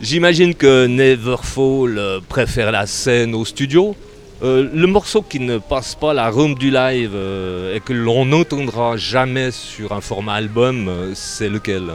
J'imagine 0.00 0.54
que 0.54 0.86
Neverfall 0.86 1.98
euh, 1.98 2.20
préfère 2.28 2.70
la 2.70 2.86
scène 2.86 3.34
au 3.34 3.44
studio. 3.44 3.96
Euh, 4.42 4.68
le 4.72 4.86
morceau 4.86 5.22
qui 5.22 5.40
ne 5.40 5.58
passe 5.58 5.96
pas 5.96 6.14
la 6.14 6.30
room 6.30 6.54
du 6.54 6.70
live 6.70 7.10
euh, 7.14 7.74
et 7.74 7.80
que 7.80 7.92
l'on 7.92 8.24
n'entendra 8.24 8.96
jamais 8.96 9.50
sur 9.50 9.90
un 9.92 10.00
format 10.00 10.34
album, 10.34 10.86
euh, 10.88 11.12
c'est 11.14 11.48
lequel? 11.48 11.90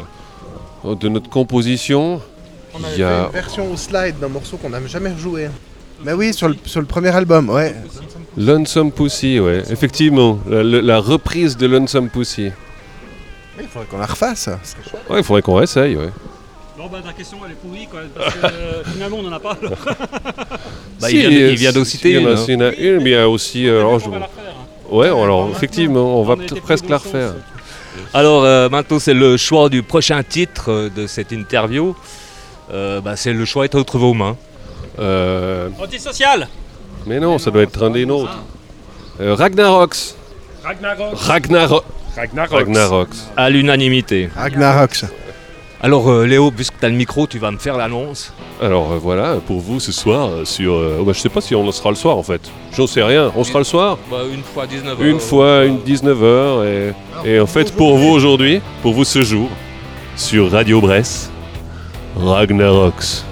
De 0.83 1.07
notre 1.09 1.29
composition, 1.29 2.21
On 2.73 2.79
il 2.79 2.85
avait 2.85 2.93
y 2.95 2.97
fait 2.97 3.03
a 3.03 3.25
une 3.27 3.31
version 3.31 3.71
au 3.71 3.77
slide 3.77 4.19
d'un 4.19 4.27
morceau 4.27 4.57
qu'on 4.57 4.69
n'a 4.69 4.85
jamais 4.85 5.11
rejoué. 5.11 5.47
Mais 6.03 6.11
oui, 6.13 6.33
sur 6.33 6.49
le, 6.49 6.55
sur 6.65 6.81
le 6.81 6.85
premier 6.85 7.15
album, 7.15 7.49
ouais. 7.49 7.73
Lonesome 8.37 8.91
Pussy, 8.91 9.39
ouais. 9.39 9.63
Effectivement, 9.69 10.39
la, 10.49 10.99
reprise 10.99 11.55
de 11.55 11.67
Lonesome 11.67 12.09
Pussy. 12.09 12.51
Il 13.59 13.67
faudrait 13.67 13.87
qu'on 13.87 13.97
la 13.99 14.07
refasse. 14.07 14.49
Ouais, 15.09 15.19
il 15.19 15.23
faudrait 15.23 15.41
qu'on 15.41 15.55
réessaye, 15.55 15.95
ouais. 15.95 16.09
Bah 16.91 16.99
ta 17.01 17.13
question 17.13 17.37
elle 17.45 17.53
est 17.53 17.55
pourrie 17.55 17.87
quoi, 17.89 18.01
parce 18.13 18.33
que 18.35 18.45
euh, 18.45 18.83
finalement 18.83 19.17
on 19.23 19.27
en 19.27 19.31
a 19.31 19.39
pas. 19.39 19.57
alors. 19.59 19.71
Bah, 20.99 21.07
Si, 21.07 21.15
il, 21.15 21.21
vient 21.21 21.29
de, 21.29 21.49
il 21.51 21.55
vient 21.55 21.71
d'en 21.71 21.85
si, 21.85 21.91
citer 21.91 22.09
il 22.11 22.15
y 22.21 22.25
en 22.25 22.27
a- 22.27 22.31
une, 22.31 22.37
s'il 22.37 22.53
y 22.53 22.57
en 22.57 22.61
a 22.67 22.73
une, 22.73 22.97
mais 22.97 23.09
il 23.11 23.13
y 23.13 23.15
a 23.15 23.29
aussi. 23.29 23.67
euh, 23.69 23.79
alors, 23.79 23.99
je- 23.99 24.07
on 24.07 24.11
va 24.11 24.19
la 24.19 24.25
refaire. 24.25 24.43
hein. 24.53 24.93
Ouais, 24.95 25.07
alors 25.07 25.49
effectivement, 25.49 26.19
on 26.19 26.23
va 26.23 26.33
On 26.33 26.37
peut-être 26.37 26.61
presque 26.61 26.89
la 26.89 26.97
refaire. 26.97 27.35
Alors 28.13 28.43
euh, 28.43 28.69
maintenant 28.69 28.99
c'est 28.99 29.13
le 29.13 29.37
choix 29.37 29.69
du 29.69 29.81
prochain 29.83 30.21
titre 30.23 30.71
euh, 30.71 30.89
de 30.89 31.07
cette 31.07 31.31
interview. 31.31 31.95
Euh, 32.71 33.01
bah, 33.01 33.15
c'est 33.15 33.33
le 33.33 33.45
choix 33.45 33.65
est 33.65 33.75
entre 33.75 33.97
vos 33.97 34.13
mains. 34.13 34.37
Euh, 34.99 35.69
Antisocial 35.79 36.47
mais 37.05 37.19
non, 37.19 37.37
ça 37.37 37.51
doit 37.51 37.63
être 37.63 37.83
un 37.83 37.89
des 37.89 38.05
nôtres. 38.05 38.39
Euh, 39.19 39.35
Ragnarox. 39.35 40.15
Ragnarok. 40.63 41.17
Ragnarok. 41.17 41.83
Ragnarok. 42.15 42.51
Ragnarox. 42.51 43.27
À 43.35 43.49
l'unanimité. 43.49 44.29
Ragnarok. 44.35 45.01
Alors 45.85 46.09
euh, 46.09 46.25
Léo, 46.25 46.49
puisque 46.49 46.79
tu 46.79 46.85
as 46.85 46.89
le 46.89 46.95
micro, 46.95 47.27
tu 47.27 47.39
vas 47.39 47.51
me 47.51 47.57
faire 47.57 47.75
l'annonce. 47.75 48.33
Alors 48.61 48.93
euh, 48.93 48.97
voilà, 48.97 49.35
pour 49.45 49.59
vous 49.59 49.81
ce 49.81 49.91
soir, 49.91 50.29
euh, 50.29 50.45
sur. 50.45 50.73
euh, 50.75 50.97
oh, 51.01 51.03
bah, 51.03 51.11
je 51.13 51.19
sais 51.19 51.27
pas 51.29 51.41
si 51.41 51.53
on 51.55 51.69
sera 51.73 51.89
le 51.89 51.97
soir 51.97 52.17
en 52.17 52.23
fait. 52.23 52.39
J'en 52.71 52.87
sais 52.87 53.03
rien. 53.03 53.31
On 53.35 53.43
sera 53.43 53.59
le 53.59 53.65
soir? 53.65 53.97
Bah, 54.09 54.19
une 54.33 54.43
fois 54.43 54.65
19 54.65 54.97
Une 55.01 55.19
fois, 55.19 55.65
une 55.65 55.79
19h. 55.79 56.93
Et, 57.25 57.33
et 57.35 57.39
en 57.41 57.45
fait, 57.47 57.75
pour 57.75 57.97
vous 57.97 58.09
aujourd'hui, 58.09 58.61
pour 58.81 58.93
vous 58.93 59.03
ce 59.03 59.23
jour, 59.23 59.49
sur 60.15 60.49
Radio 60.51 60.79
Bresse, 60.79 61.29
Ragnarox. 62.15 63.25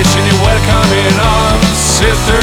Finishing 0.00 0.32
your 0.32 0.40
welcoming 0.40 1.12
arms, 1.20 1.76
sister. 1.76 2.40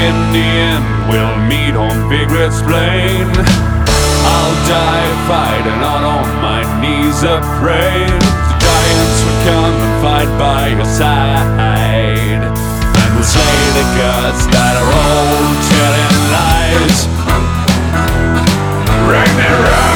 In 0.00 0.16
the 0.32 0.40
end, 0.40 0.84
we'll 1.04 1.36
meet 1.44 1.76
on 1.76 2.08
Vigret's 2.08 2.62
plain. 2.62 3.28
I'll 3.28 4.56
die 4.64 5.12
fighting 5.28 5.80
out 5.84 6.00
on 6.00 6.24
my 6.40 6.64
knees 6.80 7.22
a 7.22 7.36
praying. 7.60 8.16
The 8.48 8.56
giants 8.64 9.18
will 9.28 9.40
come 9.44 9.76
and 9.76 9.94
fight 10.00 10.32
by 10.40 10.68
your 10.68 10.88
side. 10.88 12.40
And 12.40 13.12
we'll 13.12 13.28
slay 13.28 13.64
the 13.76 13.84
gods 14.00 14.46
that 14.56 14.74
are 14.80 14.88
all 14.88 15.36
telling 15.68 16.16
lies. 16.32 16.98
Ragnaroks. 19.04 19.91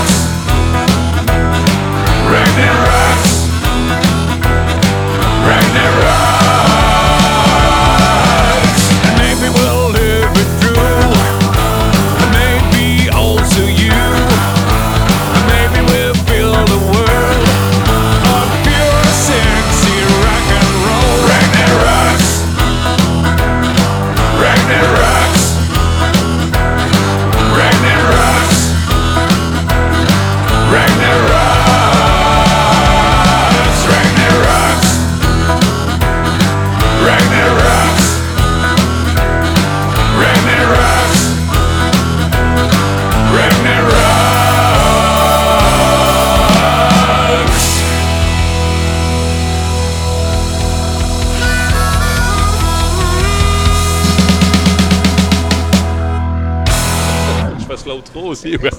Aussi. 58.47 58.57
ouais. 58.63 58.71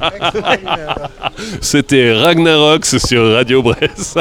C'était 1.62 2.14
Ragnarox 2.14 2.98
sur 2.98 3.34
Radio 3.34 3.62
Brest. 3.62 4.20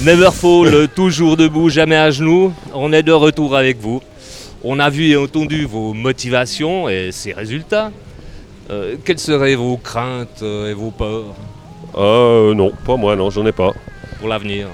Neverfall, 0.00 0.88
toujours 0.94 1.36
debout, 1.36 1.68
jamais 1.70 1.96
à 1.96 2.10
genoux. 2.10 2.52
On 2.72 2.92
est 2.92 3.02
de 3.02 3.12
retour 3.12 3.56
avec 3.56 3.80
vous. 3.80 4.00
On 4.64 4.78
a 4.78 4.90
vu 4.90 5.08
et 5.08 5.16
entendu 5.16 5.64
vos 5.64 5.92
motivations 5.92 6.88
et 6.88 7.10
ses 7.12 7.32
résultats. 7.32 7.90
Euh, 8.70 8.96
quelles 9.04 9.18
seraient 9.18 9.54
vos 9.54 9.76
craintes 9.76 10.42
et 10.42 10.72
vos 10.74 10.90
peurs? 10.90 11.34
Euh, 11.96 12.54
non, 12.54 12.72
pas 12.86 12.96
moi, 12.96 13.16
non, 13.16 13.30
j'en 13.30 13.46
ai 13.46 13.52
pas. 13.52 13.72
pour 14.18 14.28
l'avenir 14.28 14.68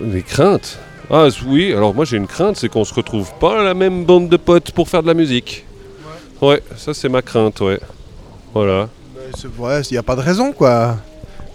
Des 0.00 0.22
craintes? 0.22 0.78
Ah 1.10 1.26
oui, 1.46 1.72
alors 1.72 1.92
moi 1.92 2.04
j'ai 2.04 2.16
une 2.16 2.28
crainte, 2.28 2.56
c'est 2.56 2.68
qu'on 2.68 2.84
se 2.84 2.94
retrouve 2.94 3.32
pas 3.40 3.60
à 3.60 3.64
la 3.64 3.74
même 3.74 4.04
bande 4.04 4.28
de 4.28 4.36
potes 4.36 4.70
pour 4.70 4.88
faire 4.88 5.02
de 5.02 5.08
la 5.08 5.14
musique. 5.14 5.64
Ouais, 6.40 6.62
ça 6.76 6.94
c'est 6.94 7.08
ma 7.08 7.22
crainte, 7.22 7.60
ouais. 7.60 7.78
Voilà. 8.54 8.88
Ouais, 9.58 9.80
il 9.82 9.92
n'y 9.92 9.98
a 9.98 10.02
pas 10.02 10.16
de 10.16 10.22
raison, 10.22 10.52
quoi. 10.52 10.96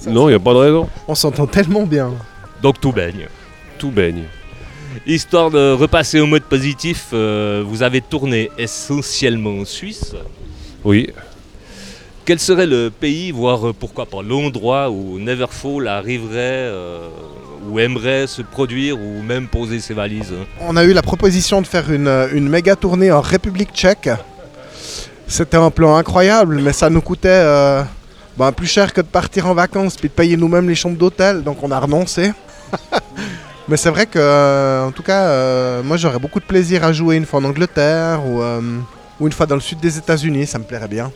Non, 0.07 0.27
il 0.27 0.31
n'y 0.31 0.35
a 0.35 0.39
pas 0.39 0.53
de 0.53 0.59
raison. 0.59 0.87
On 1.07 1.15
s'entend 1.15 1.47
tellement 1.47 1.83
bien. 1.83 2.11
Donc 2.61 2.79
tout 2.79 2.91
baigne. 2.91 3.27
Tout 3.77 3.91
baigne. 3.91 4.23
Histoire 5.05 5.49
de 5.51 5.73
repasser 5.73 6.19
au 6.19 6.25
mode 6.25 6.43
positif, 6.43 7.07
euh, 7.13 7.63
vous 7.65 7.83
avez 7.83 8.01
tourné 8.01 8.49
essentiellement 8.57 9.59
en 9.59 9.65
Suisse. 9.65 10.15
Oui. 10.83 11.09
Quel 12.23 12.39
serait 12.39 12.65
le 12.65 12.89
pays, 12.89 13.31
voire 13.31 13.67
euh, 13.67 13.73
pourquoi 13.73 14.05
pas 14.05 14.21
l'endroit 14.21 14.89
où 14.89 15.19
Neverfall 15.19 15.87
arriverait 15.87 16.69
euh, 16.69 17.09
ou 17.67 17.79
aimerait 17.79 18.25
se 18.27 18.41
produire 18.41 18.99
ou 18.99 19.21
même 19.21 19.47
poser 19.47 19.79
ses 19.79 19.93
valises 19.93 20.33
hein? 20.33 20.45
On 20.61 20.77
a 20.77 20.83
eu 20.85 20.93
la 20.93 21.01
proposition 21.01 21.61
de 21.61 21.67
faire 21.67 21.91
une, 21.91 22.07
une 22.33 22.47
méga 22.47 22.75
tournée 22.75 23.11
en 23.11 23.21
République 23.21 23.73
tchèque. 23.73 24.09
C'était 25.27 25.57
un 25.57 25.71
plan 25.71 25.95
incroyable, 25.95 26.59
mais 26.61 26.73
ça 26.73 26.89
nous 26.89 27.01
coûtait 27.01 27.29
euh, 27.29 27.81
ben, 28.37 28.51
plus 28.51 28.67
cher 28.67 28.93
que 28.93 29.01
de 29.01 29.07
partir 29.07 29.47
en 29.47 29.53
vacances 29.53 29.95
puis 29.95 30.07
de 30.07 30.13
payer 30.13 30.37
nous-mêmes 30.37 30.67
les 30.69 30.75
chambres 30.75 30.97
d'hôtel, 30.97 31.43
donc 31.43 31.57
on 31.63 31.71
a 31.71 31.79
renoncé. 31.79 32.31
mais 33.67 33.77
c'est 33.77 33.89
vrai 33.89 34.05
que, 34.05 34.19
euh, 34.19 34.85
en 34.85 34.91
tout 34.91 35.03
cas, 35.03 35.23
euh, 35.23 35.83
moi 35.83 35.97
j'aurais 35.97 36.19
beaucoup 36.19 36.39
de 36.39 36.45
plaisir 36.45 36.83
à 36.83 36.93
jouer 36.93 37.15
une 37.15 37.25
fois 37.25 37.39
en 37.39 37.45
Angleterre 37.45 38.21
ou, 38.25 38.41
euh, 38.41 38.61
ou 39.19 39.25
une 39.27 39.33
fois 39.33 39.45
dans 39.45 39.55
le 39.55 39.61
sud 39.61 39.79
des 39.79 39.97
États-Unis, 39.97 40.45
ça 40.45 40.59
me 40.59 40.63
plairait 40.63 40.87
bien. 40.87 41.11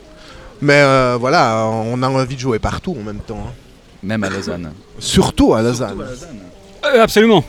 Mais 0.62 0.82
euh, 0.82 1.18
voilà, 1.20 1.66
on 1.68 2.01
a 2.03 2.10
envie 2.10 2.36
de 2.36 2.39
jouer 2.41 2.60
partout 2.60 2.97
en 2.99 3.03
même 3.03 3.20
temps. 3.20 3.43
hein. 3.47 3.53
Même 4.01 4.24
à 4.24 4.30
Lausanne. 4.30 4.72
Surtout 4.97 5.53
à 5.53 5.62
Lausanne. 5.62 6.01
Euh, 6.86 7.03
absolument. 7.03 7.43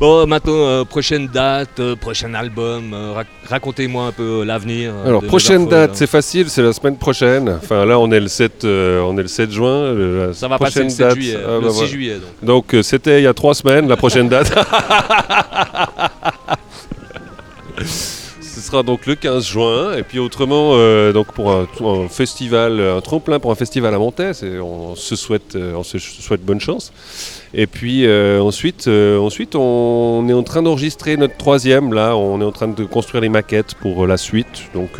Bon, 0.00 0.26
maintenant, 0.26 0.54
euh, 0.54 0.84
prochaine 0.84 1.26
date, 1.28 1.78
euh, 1.78 1.94
prochain 1.94 2.32
album, 2.32 2.94
euh, 2.94 3.12
rac- 3.14 3.26
racontez-moi 3.46 4.06
un 4.06 4.12
peu 4.12 4.44
l'avenir. 4.44 4.94
Alors 5.04 5.22
prochaine 5.22 5.68
date, 5.68 5.90
c'est 5.94 6.06
facile, 6.06 6.48
c'est 6.48 6.62
la 6.62 6.72
semaine 6.72 6.96
prochaine. 6.96 7.50
Enfin 7.62 7.84
là, 7.84 7.98
on 7.98 8.10
est 8.10 8.18
le 8.20 8.28
7, 8.28 8.64
euh, 8.64 9.02
on 9.02 9.18
est 9.18 9.22
le 9.22 9.28
7 9.28 9.50
juin. 9.52 9.92
la 9.92 10.32
Ça 10.32 10.48
va 10.48 10.56
passer 10.56 10.80
prochaine 10.80 10.84
le 10.84 10.90
7 10.90 10.98
date- 11.06 11.14
juillet, 11.16 11.36
ah, 11.46 11.50
le 11.56 11.60
bah, 11.60 11.68
6 11.68 11.74
voilà. 11.74 11.88
juillet, 11.90 12.16
donc. 12.42 12.74
C'était 12.82 13.20
il 13.20 13.24
y 13.24 13.26
a 13.26 13.34
trois 13.34 13.52
semaines, 13.54 13.88
la 13.88 13.96
prochaine 13.98 14.30
date. 14.30 14.50
Sera 18.70 18.84
donc 18.84 19.06
le 19.06 19.16
15 19.16 19.44
juin, 19.48 19.96
et 19.96 20.04
puis 20.04 20.20
autrement, 20.20 20.74
euh, 20.74 21.12
donc 21.12 21.32
pour 21.32 21.50
un, 21.50 21.66
un 21.84 22.08
festival, 22.08 22.78
un 22.80 23.00
tremplin 23.00 23.40
pour 23.40 23.50
un 23.50 23.56
festival 23.56 23.92
à 23.92 23.98
c'est- 24.32 24.60
on, 24.60 24.94
se 24.94 25.16
souhaite, 25.16 25.56
euh, 25.56 25.74
on 25.74 25.82
se 25.82 25.98
souhaite 25.98 26.44
bonne 26.44 26.60
chance. 26.60 26.92
Et 27.52 27.66
puis 27.66 28.06
euh, 28.06 28.40
ensuite, 28.40 28.86
euh, 28.86 29.18
ensuite, 29.18 29.56
on 29.56 30.24
est 30.28 30.32
en 30.32 30.44
train 30.44 30.62
d'enregistrer 30.62 31.16
notre 31.16 31.36
troisième. 31.36 31.92
Là, 31.92 32.14
on 32.16 32.40
est 32.40 32.44
en 32.44 32.52
train 32.52 32.68
de 32.68 32.84
construire 32.84 33.22
les 33.22 33.28
maquettes 33.28 33.74
pour 33.74 34.06
la 34.06 34.16
suite. 34.16 34.70
Donc 34.72 34.90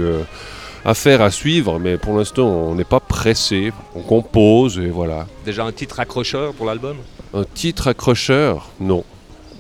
affaire 0.85 1.23
à 1.23 1.31
suivre, 1.31 1.79
mais 1.79 1.97
pour 1.97 2.17
l'instant, 2.17 2.49
on 2.49 2.75
n'est 2.75 2.83
pas 2.83 2.99
pressé. 2.99 3.73
On 3.95 4.01
compose 4.01 4.81
et 4.81 4.89
voilà. 4.89 5.29
Déjà 5.45 5.65
un 5.65 5.71
titre 5.71 6.01
accrocheur 6.01 6.55
pour 6.55 6.67
l'album? 6.67 6.97
Un 7.35 7.45
titre 7.45 7.87
accrocheur, 7.87 8.71
non. 8.81 9.05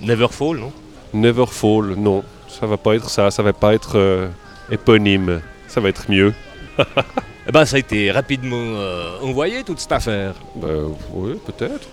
Neverfall, 0.02 0.56
non? 0.58 0.72
Neverfall, 1.14 1.94
non. 1.96 2.24
Ça 2.58 2.66
va 2.66 2.76
pas 2.76 2.94
être 2.96 3.08
ça. 3.10 3.30
Ça 3.30 3.42
va 3.42 3.52
pas 3.52 3.74
être 3.74 3.96
euh, 3.96 4.28
éponyme. 4.70 5.40
Ça 5.68 5.80
va 5.80 5.88
être 5.88 6.10
mieux. 6.10 6.32
Eh 7.48 7.52
ben, 7.52 7.64
ça 7.64 7.76
a 7.76 7.78
été 7.80 8.12
rapidement 8.12 8.54
euh, 8.76 9.18
envoyé 9.22 9.64
toute 9.64 9.80
cette 9.80 9.90
affaire. 9.90 10.34
Bah, 10.54 10.68
oui, 11.12 11.32
peut-être. 11.46 11.88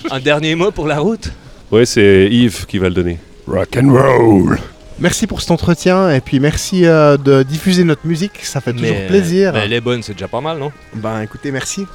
Un 0.10 0.20
dernier 0.20 0.54
mot 0.56 0.70
pour 0.70 0.86
la 0.86 0.98
route? 0.98 1.30
Ouais, 1.70 1.86
c'est 1.86 2.28
Yves 2.30 2.66
qui 2.66 2.76
va 2.78 2.88
le 2.88 2.94
donner. 2.94 3.18
Rock 3.46 3.78
and 3.80 3.90
roll. 3.90 4.58
Merci 4.98 5.26
pour 5.26 5.40
cet 5.40 5.52
entretien 5.52 6.10
et 6.10 6.20
puis 6.20 6.38
merci 6.38 6.84
euh, 6.84 7.16
de 7.16 7.44
diffuser 7.44 7.82
notre 7.84 8.06
musique, 8.06 8.44
ça 8.44 8.60
fait 8.60 8.72
toujours 8.74 8.90
Mais- 8.90 9.06
plaisir. 9.06 9.52
mais 9.54 9.60
elle 9.60 9.72
est 9.72 9.80
bonne, 9.80 10.02
c'est 10.02 10.12
déjà 10.12 10.28
pas 10.28 10.40
mal, 10.42 10.58
non? 10.58 10.70
Ben 10.94 11.22
écoutez, 11.22 11.50
merci. 11.50 11.86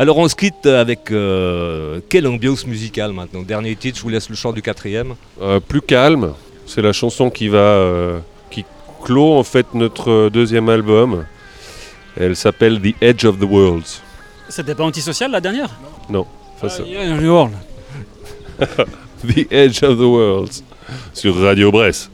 Alors 0.00 0.16
on 0.16 0.26
se 0.28 0.34
quitte 0.34 0.64
avec 0.64 1.10
euh, 1.10 2.00
quelle 2.08 2.26
ambiance 2.26 2.66
musicale 2.66 3.12
maintenant? 3.12 3.42
Dernier 3.42 3.76
titre, 3.76 3.98
je 3.98 4.02
vous 4.02 4.08
laisse 4.08 4.30
le 4.30 4.34
chant 4.34 4.50
du 4.50 4.62
quatrième. 4.62 5.14
Euh, 5.42 5.60
plus 5.60 5.82
calme, 5.82 6.32
c'est 6.64 6.80
la 6.80 6.94
chanson 6.94 7.28
qui 7.28 7.48
va 7.48 7.58
euh, 7.58 8.18
qui 8.50 8.64
clôt 9.04 9.34
en 9.34 9.42
fait 9.42 9.66
notre 9.74 10.30
deuxième 10.30 10.70
album. 10.70 11.26
Elle 12.18 12.34
s'appelle 12.34 12.80
The 12.80 12.94
Edge 13.02 13.26
of 13.26 13.38
the 13.38 13.44
Worlds. 13.44 14.00
C'était 14.48 14.74
pas 14.74 14.84
antisocial 14.84 15.32
la 15.32 15.40
dernière? 15.42 15.68
Non, 16.08 16.26
ça. 16.58 16.82
Hurle. 16.88 17.50
The 19.28 19.52
Edge 19.52 19.82
of 19.82 19.98
the 19.98 20.00
Worlds 20.00 20.62
sur 21.12 21.36
Radio 21.36 21.70
Brest. 21.70 22.10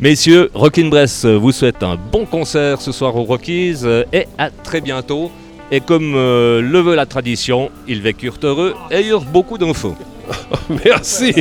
Messieurs, 0.00 0.50
Rockin' 0.54 0.90
Bress 0.90 1.24
vous 1.24 1.52
souhaite 1.52 1.84
un 1.84 1.94
bon 1.94 2.26
concert 2.26 2.80
ce 2.80 2.90
soir 2.90 3.14
au 3.14 3.22
Rockies 3.22 3.82
euh, 3.84 4.02
et 4.12 4.26
à 4.38 4.50
très 4.50 4.80
bientôt. 4.80 5.30
Et 5.70 5.80
comme 5.80 6.14
euh, 6.16 6.60
le 6.60 6.80
veut 6.80 6.94
la 6.96 7.06
tradition, 7.06 7.70
ils 7.86 8.00
vécurent 8.02 8.38
heureux 8.42 8.74
et 8.90 9.06
eurent 9.06 9.24
beaucoup 9.24 9.56
d'infos. 9.58 9.94
Merci. 10.84 11.32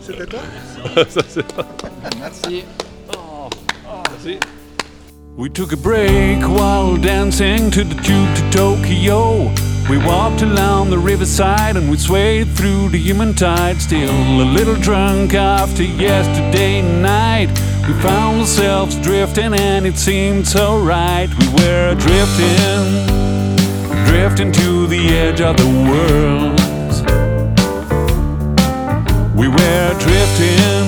C'était 0.00 0.26
toi? 0.26 0.40
Ça, 1.08 1.20
c'est- 1.28 1.44
Merci. 2.18 2.64
We 5.36 5.48
took 5.50 5.72
a 5.72 5.76
break 5.76 6.42
while 6.46 6.96
dancing 6.98 7.70
to 7.70 7.82
the 7.82 7.94
tube 8.02 8.34
to 8.34 8.50
Tokyo. 8.50 9.50
We 9.88 9.96
walked 9.98 10.42
along 10.42 10.90
the 10.90 10.98
riverside 10.98 11.76
and 11.76 11.90
we 11.90 11.96
swayed 11.96 12.48
through 12.54 12.90
the 12.90 12.98
human 12.98 13.34
tide. 13.34 13.80
Still 13.80 14.10
a 14.40 14.44
little 14.44 14.76
drunk 14.76 15.34
after 15.34 15.82
yesterday 15.82 16.82
night. 16.82 17.48
We 17.88 17.94
found 18.02 18.40
ourselves 18.42 18.94
drifting 18.96 19.54
and 19.54 19.86
it 19.86 19.96
seemed 19.98 20.46
so 20.46 20.78
right. 20.78 21.28
We 21.40 21.48
were 21.64 21.94
drifting, 21.94 23.41
drifting 24.12 24.52
to 24.52 24.86
the 24.88 25.08
edge 25.08 25.40
of 25.40 25.56
the 25.56 25.70
world. 25.88 26.60
We 29.34 29.48
were 29.48 29.94
drifting, 30.04 30.86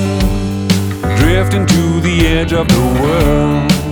drifting 1.17 1.65
to 1.65 2.01
the 2.01 2.27
edge 2.27 2.53
of 2.53 2.69
the 2.69 2.85
world. 3.01 3.84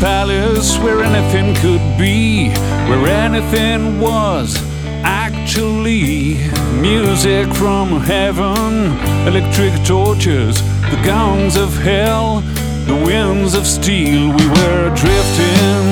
Palace 0.00 0.78
where 0.78 1.02
anything 1.02 1.54
could 1.56 1.98
be, 1.98 2.48
where 2.88 3.06
anything 3.06 4.00
was 4.00 4.56
actually 5.04 6.38
music 6.80 7.52
from 7.54 8.00
heaven, 8.00 8.96
electric 9.28 9.74
torches, 9.84 10.62
the 10.90 11.00
gongs 11.04 11.56
of 11.56 11.76
hell, 11.76 12.40
the 12.86 12.94
winds 12.94 13.54
of 13.54 13.66
steel. 13.66 14.28
We 14.28 14.46
were 14.48 14.88
drifting, 14.96 15.84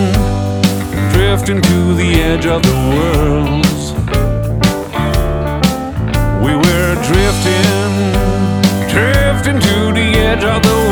drifting 1.13 1.61
to 1.61 1.95
the 1.95 2.13
edge 2.31 2.47
of 2.47 2.63
the 2.63 2.79
world. 2.97 3.67
We 6.45 6.55
were 6.57 6.95
drifting, 7.11 7.93
drifting 8.89 9.61
to 9.61 9.93
the 9.93 10.09
edge 10.17 10.45
of 10.45 10.63
the 10.63 10.69
world. 10.69 10.88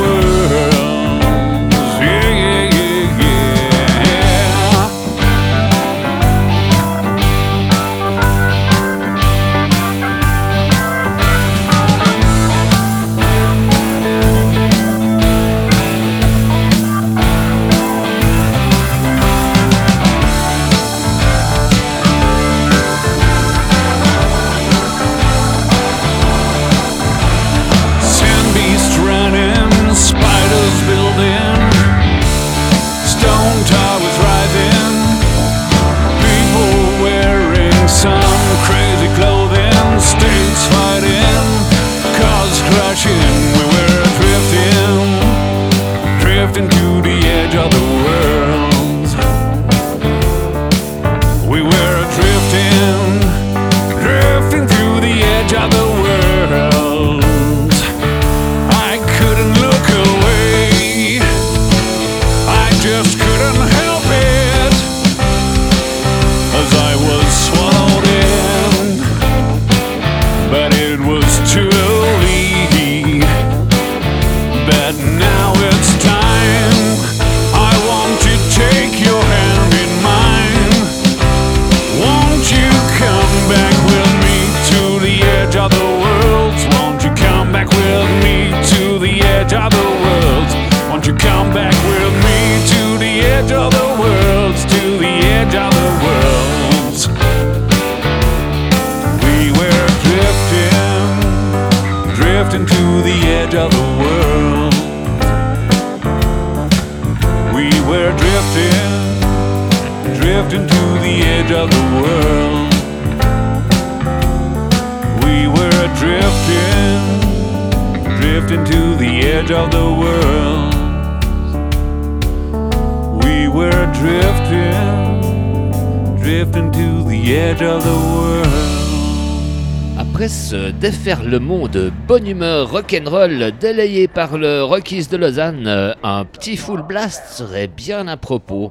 Déferlement 131.27 131.67
de 131.67 131.91
bonne 132.07 132.29
humeur 132.29 132.71
rock'n'roll 132.71 133.51
délayé 133.59 134.07
par 134.07 134.39
le 134.39 134.63
Rockies 134.63 135.09
de 135.09 135.17
Lausanne, 135.17 135.95
un 136.05 136.25
petit 136.25 136.57
full 136.57 136.83
blast 136.83 137.33
serait 137.33 137.67
bien 137.67 138.07
à 138.07 138.17
propos. 138.17 138.71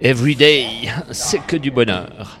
Everyday, 0.00 0.64
c'est 1.10 1.44
que 1.46 1.56
du 1.56 1.70
bonheur. 1.70 2.40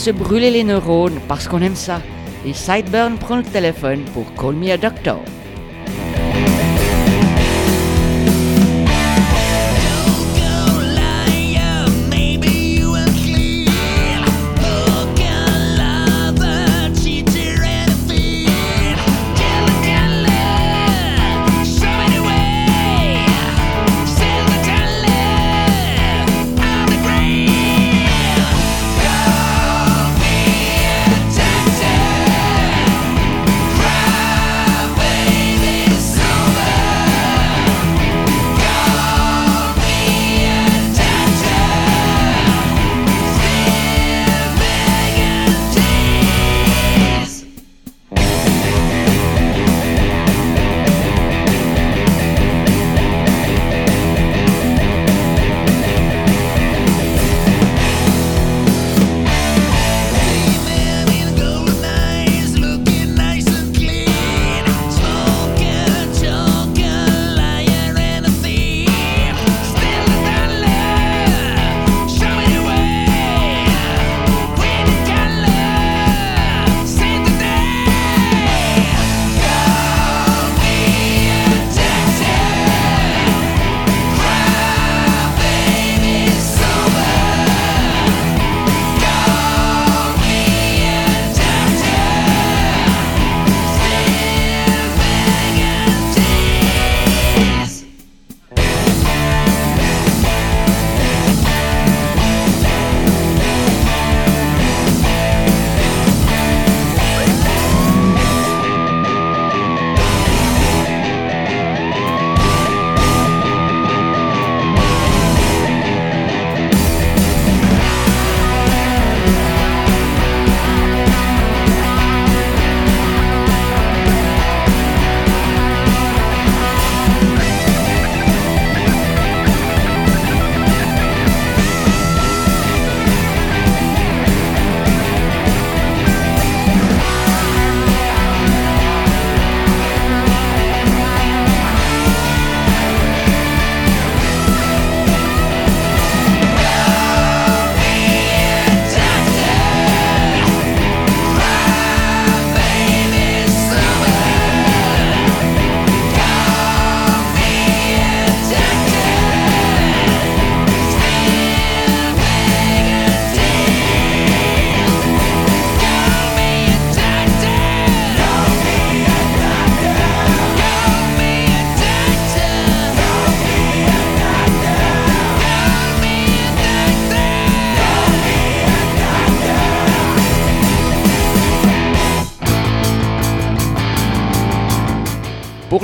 Se 0.00 0.10
brûler 0.10 0.50
les 0.50 0.64
neurones 0.64 1.20
parce 1.28 1.46
qu'on 1.46 1.60
aime 1.60 1.76
ça. 1.76 2.00
Et 2.46 2.54
Sideburn 2.54 3.18
prend 3.18 3.36
le 3.36 3.42
téléphone 3.42 4.02
pour 4.14 4.32
Call 4.34 4.54
Me 4.54 4.70
a 4.70 4.78
Doctor. 4.78 5.20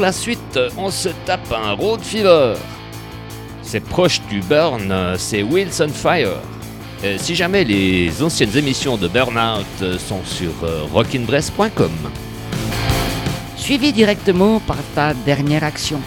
La 0.06 0.12
suite, 0.12 0.60
on 0.78 0.88
se 0.88 1.08
tape 1.24 1.52
un 1.52 1.72
Road 1.72 2.00
Fever. 2.00 2.54
C'est 3.60 3.80
proche 3.80 4.20
du 4.30 4.38
Burn, 4.38 5.16
c'est 5.18 5.42
Wheels 5.42 5.80
on 5.82 5.88
Fire. 5.88 6.38
Euh, 7.02 7.16
si 7.18 7.34
jamais 7.34 7.64
les 7.64 8.22
anciennes 8.22 8.56
émissions 8.56 8.96
de 8.96 9.08
Burnout 9.08 9.66
sont 9.98 10.22
sur 10.24 10.52
euh, 10.62 10.84
rockinbrest.com. 10.94 11.90
Suivi 13.56 13.92
directement 13.92 14.60
par 14.60 14.76
ta 14.94 15.12
dernière 15.12 15.64
action. 15.64 16.00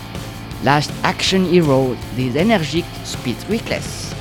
Last 0.63 0.91
Action 1.03 1.43
Hero 1.51 1.93
des 2.15 2.37
énergiques 2.39 2.85
Speed 3.03 3.35
Reckless. 3.49 4.13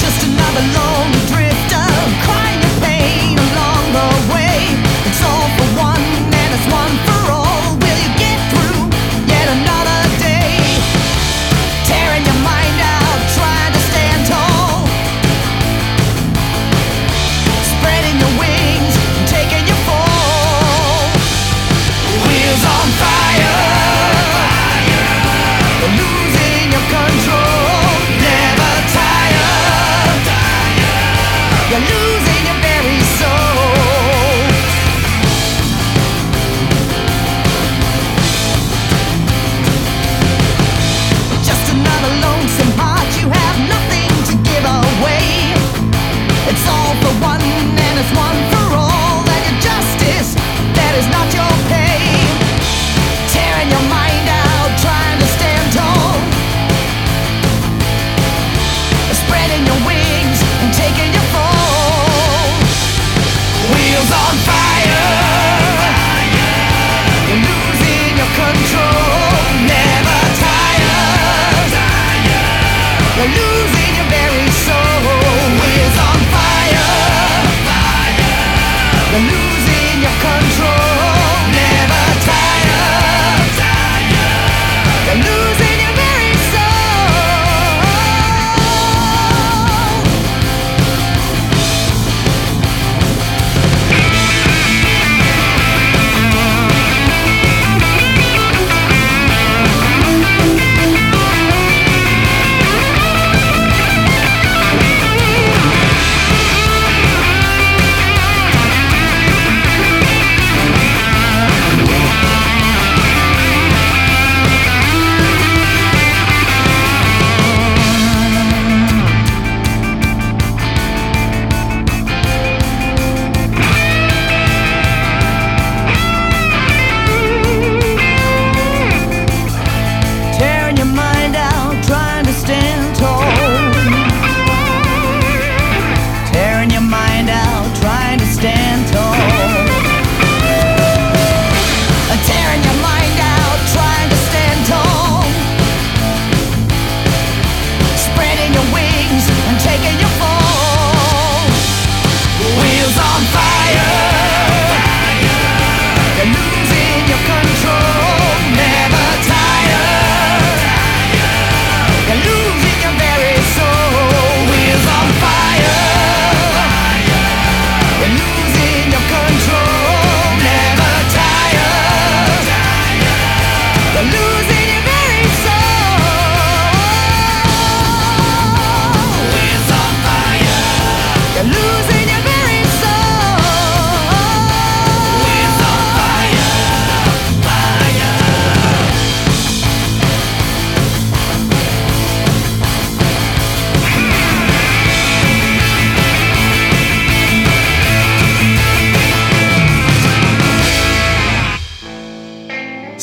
Just 0.00 0.22
another 0.24 0.64
lone 0.78 1.12
drifter, 1.28 1.86
crying 2.24 2.60
your 2.62 2.76
pain 2.80 3.36
along 3.36 3.84
the 3.98 4.32
way. 4.32 4.56
It's 5.04 5.22
all 5.22 5.48
for 5.58 5.68
one, 5.88 6.00
and 6.32 6.54
it's 6.54 6.72
one 6.72 6.96
for 7.04 7.13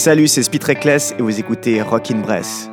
Salut, 0.01 0.27
c'est 0.27 0.41
Spitreckless 0.41 1.13
et 1.19 1.21
vous 1.21 1.39
écoutez 1.39 1.79
Rockin' 1.79 2.23
Bress. 2.23 2.70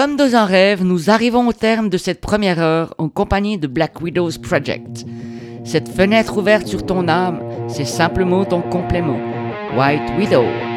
Comme 0.00 0.16
dans 0.16 0.34
un 0.34 0.46
rêve, 0.46 0.82
nous 0.82 1.10
arrivons 1.10 1.46
au 1.48 1.52
terme 1.52 1.90
de 1.90 1.98
cette 1.98 2.22
première 2.22 2.58
heure 2.58 2.94
en 2.96 3.10
compagnie 3.10 3.58
de 3.58 3.66
Black 3.66 4.00
Widows 4.00 4.38
Project. 4.42 5.04
Cette 5.64 5.90
fenêtre 5.90 6.38
ouverte 6.38 6.66
sur 6.66 6.86
ton 6.86 7.06
âme, 7.06 7.40
c'est 7.68 7.84
simplement 7.84 8.46
ton 8.46 8.62
complément, 8.62 9.20
White 9.76 10.10
Widow. 10.18 10.69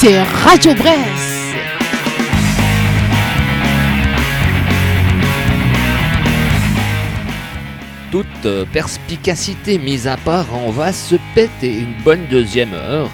C'est 0.00 0.22
Radio 0.22 0.74
Bresse. 0.76 1.52
Toute 8.10 8.26
perspicacité 8.72 9.76
mise 9.78 10.08
à 10.08 10.16
part, 10.16 10.46
on 10.54 10.70
va 10.70 10.94
se 10.94 11.16
péter 11.34 11.80
une 11.80 12.02
bonne 12.02 12.24
deuxième 12.30 12.72
heure. 12.72 13.10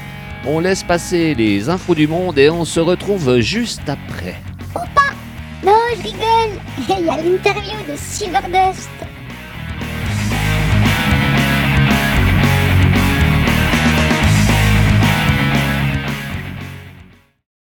On 0.46 0.60
laisse 0.60 0.84
passer 0.84 1.34
les 1.34 1.68
infos 1.68 1.96
du 1.96 2.06
monde 2.06 2.38
et 2.38 2.50
on 2.50 2.64
se 2.64 2.78
retrouve 2.78 3.40
juste 3.40 3.88
après. 3.88 4.36
Non, 5.64 5.72
je 5.96 6.02
rigole. 6.04 6.60
Il 7.00 7.04
y 7.04 7.08
a 7.08 7.16
l'interview 7.16 7.78
de 7.90 7.96
Silverdust. 7.96 9.05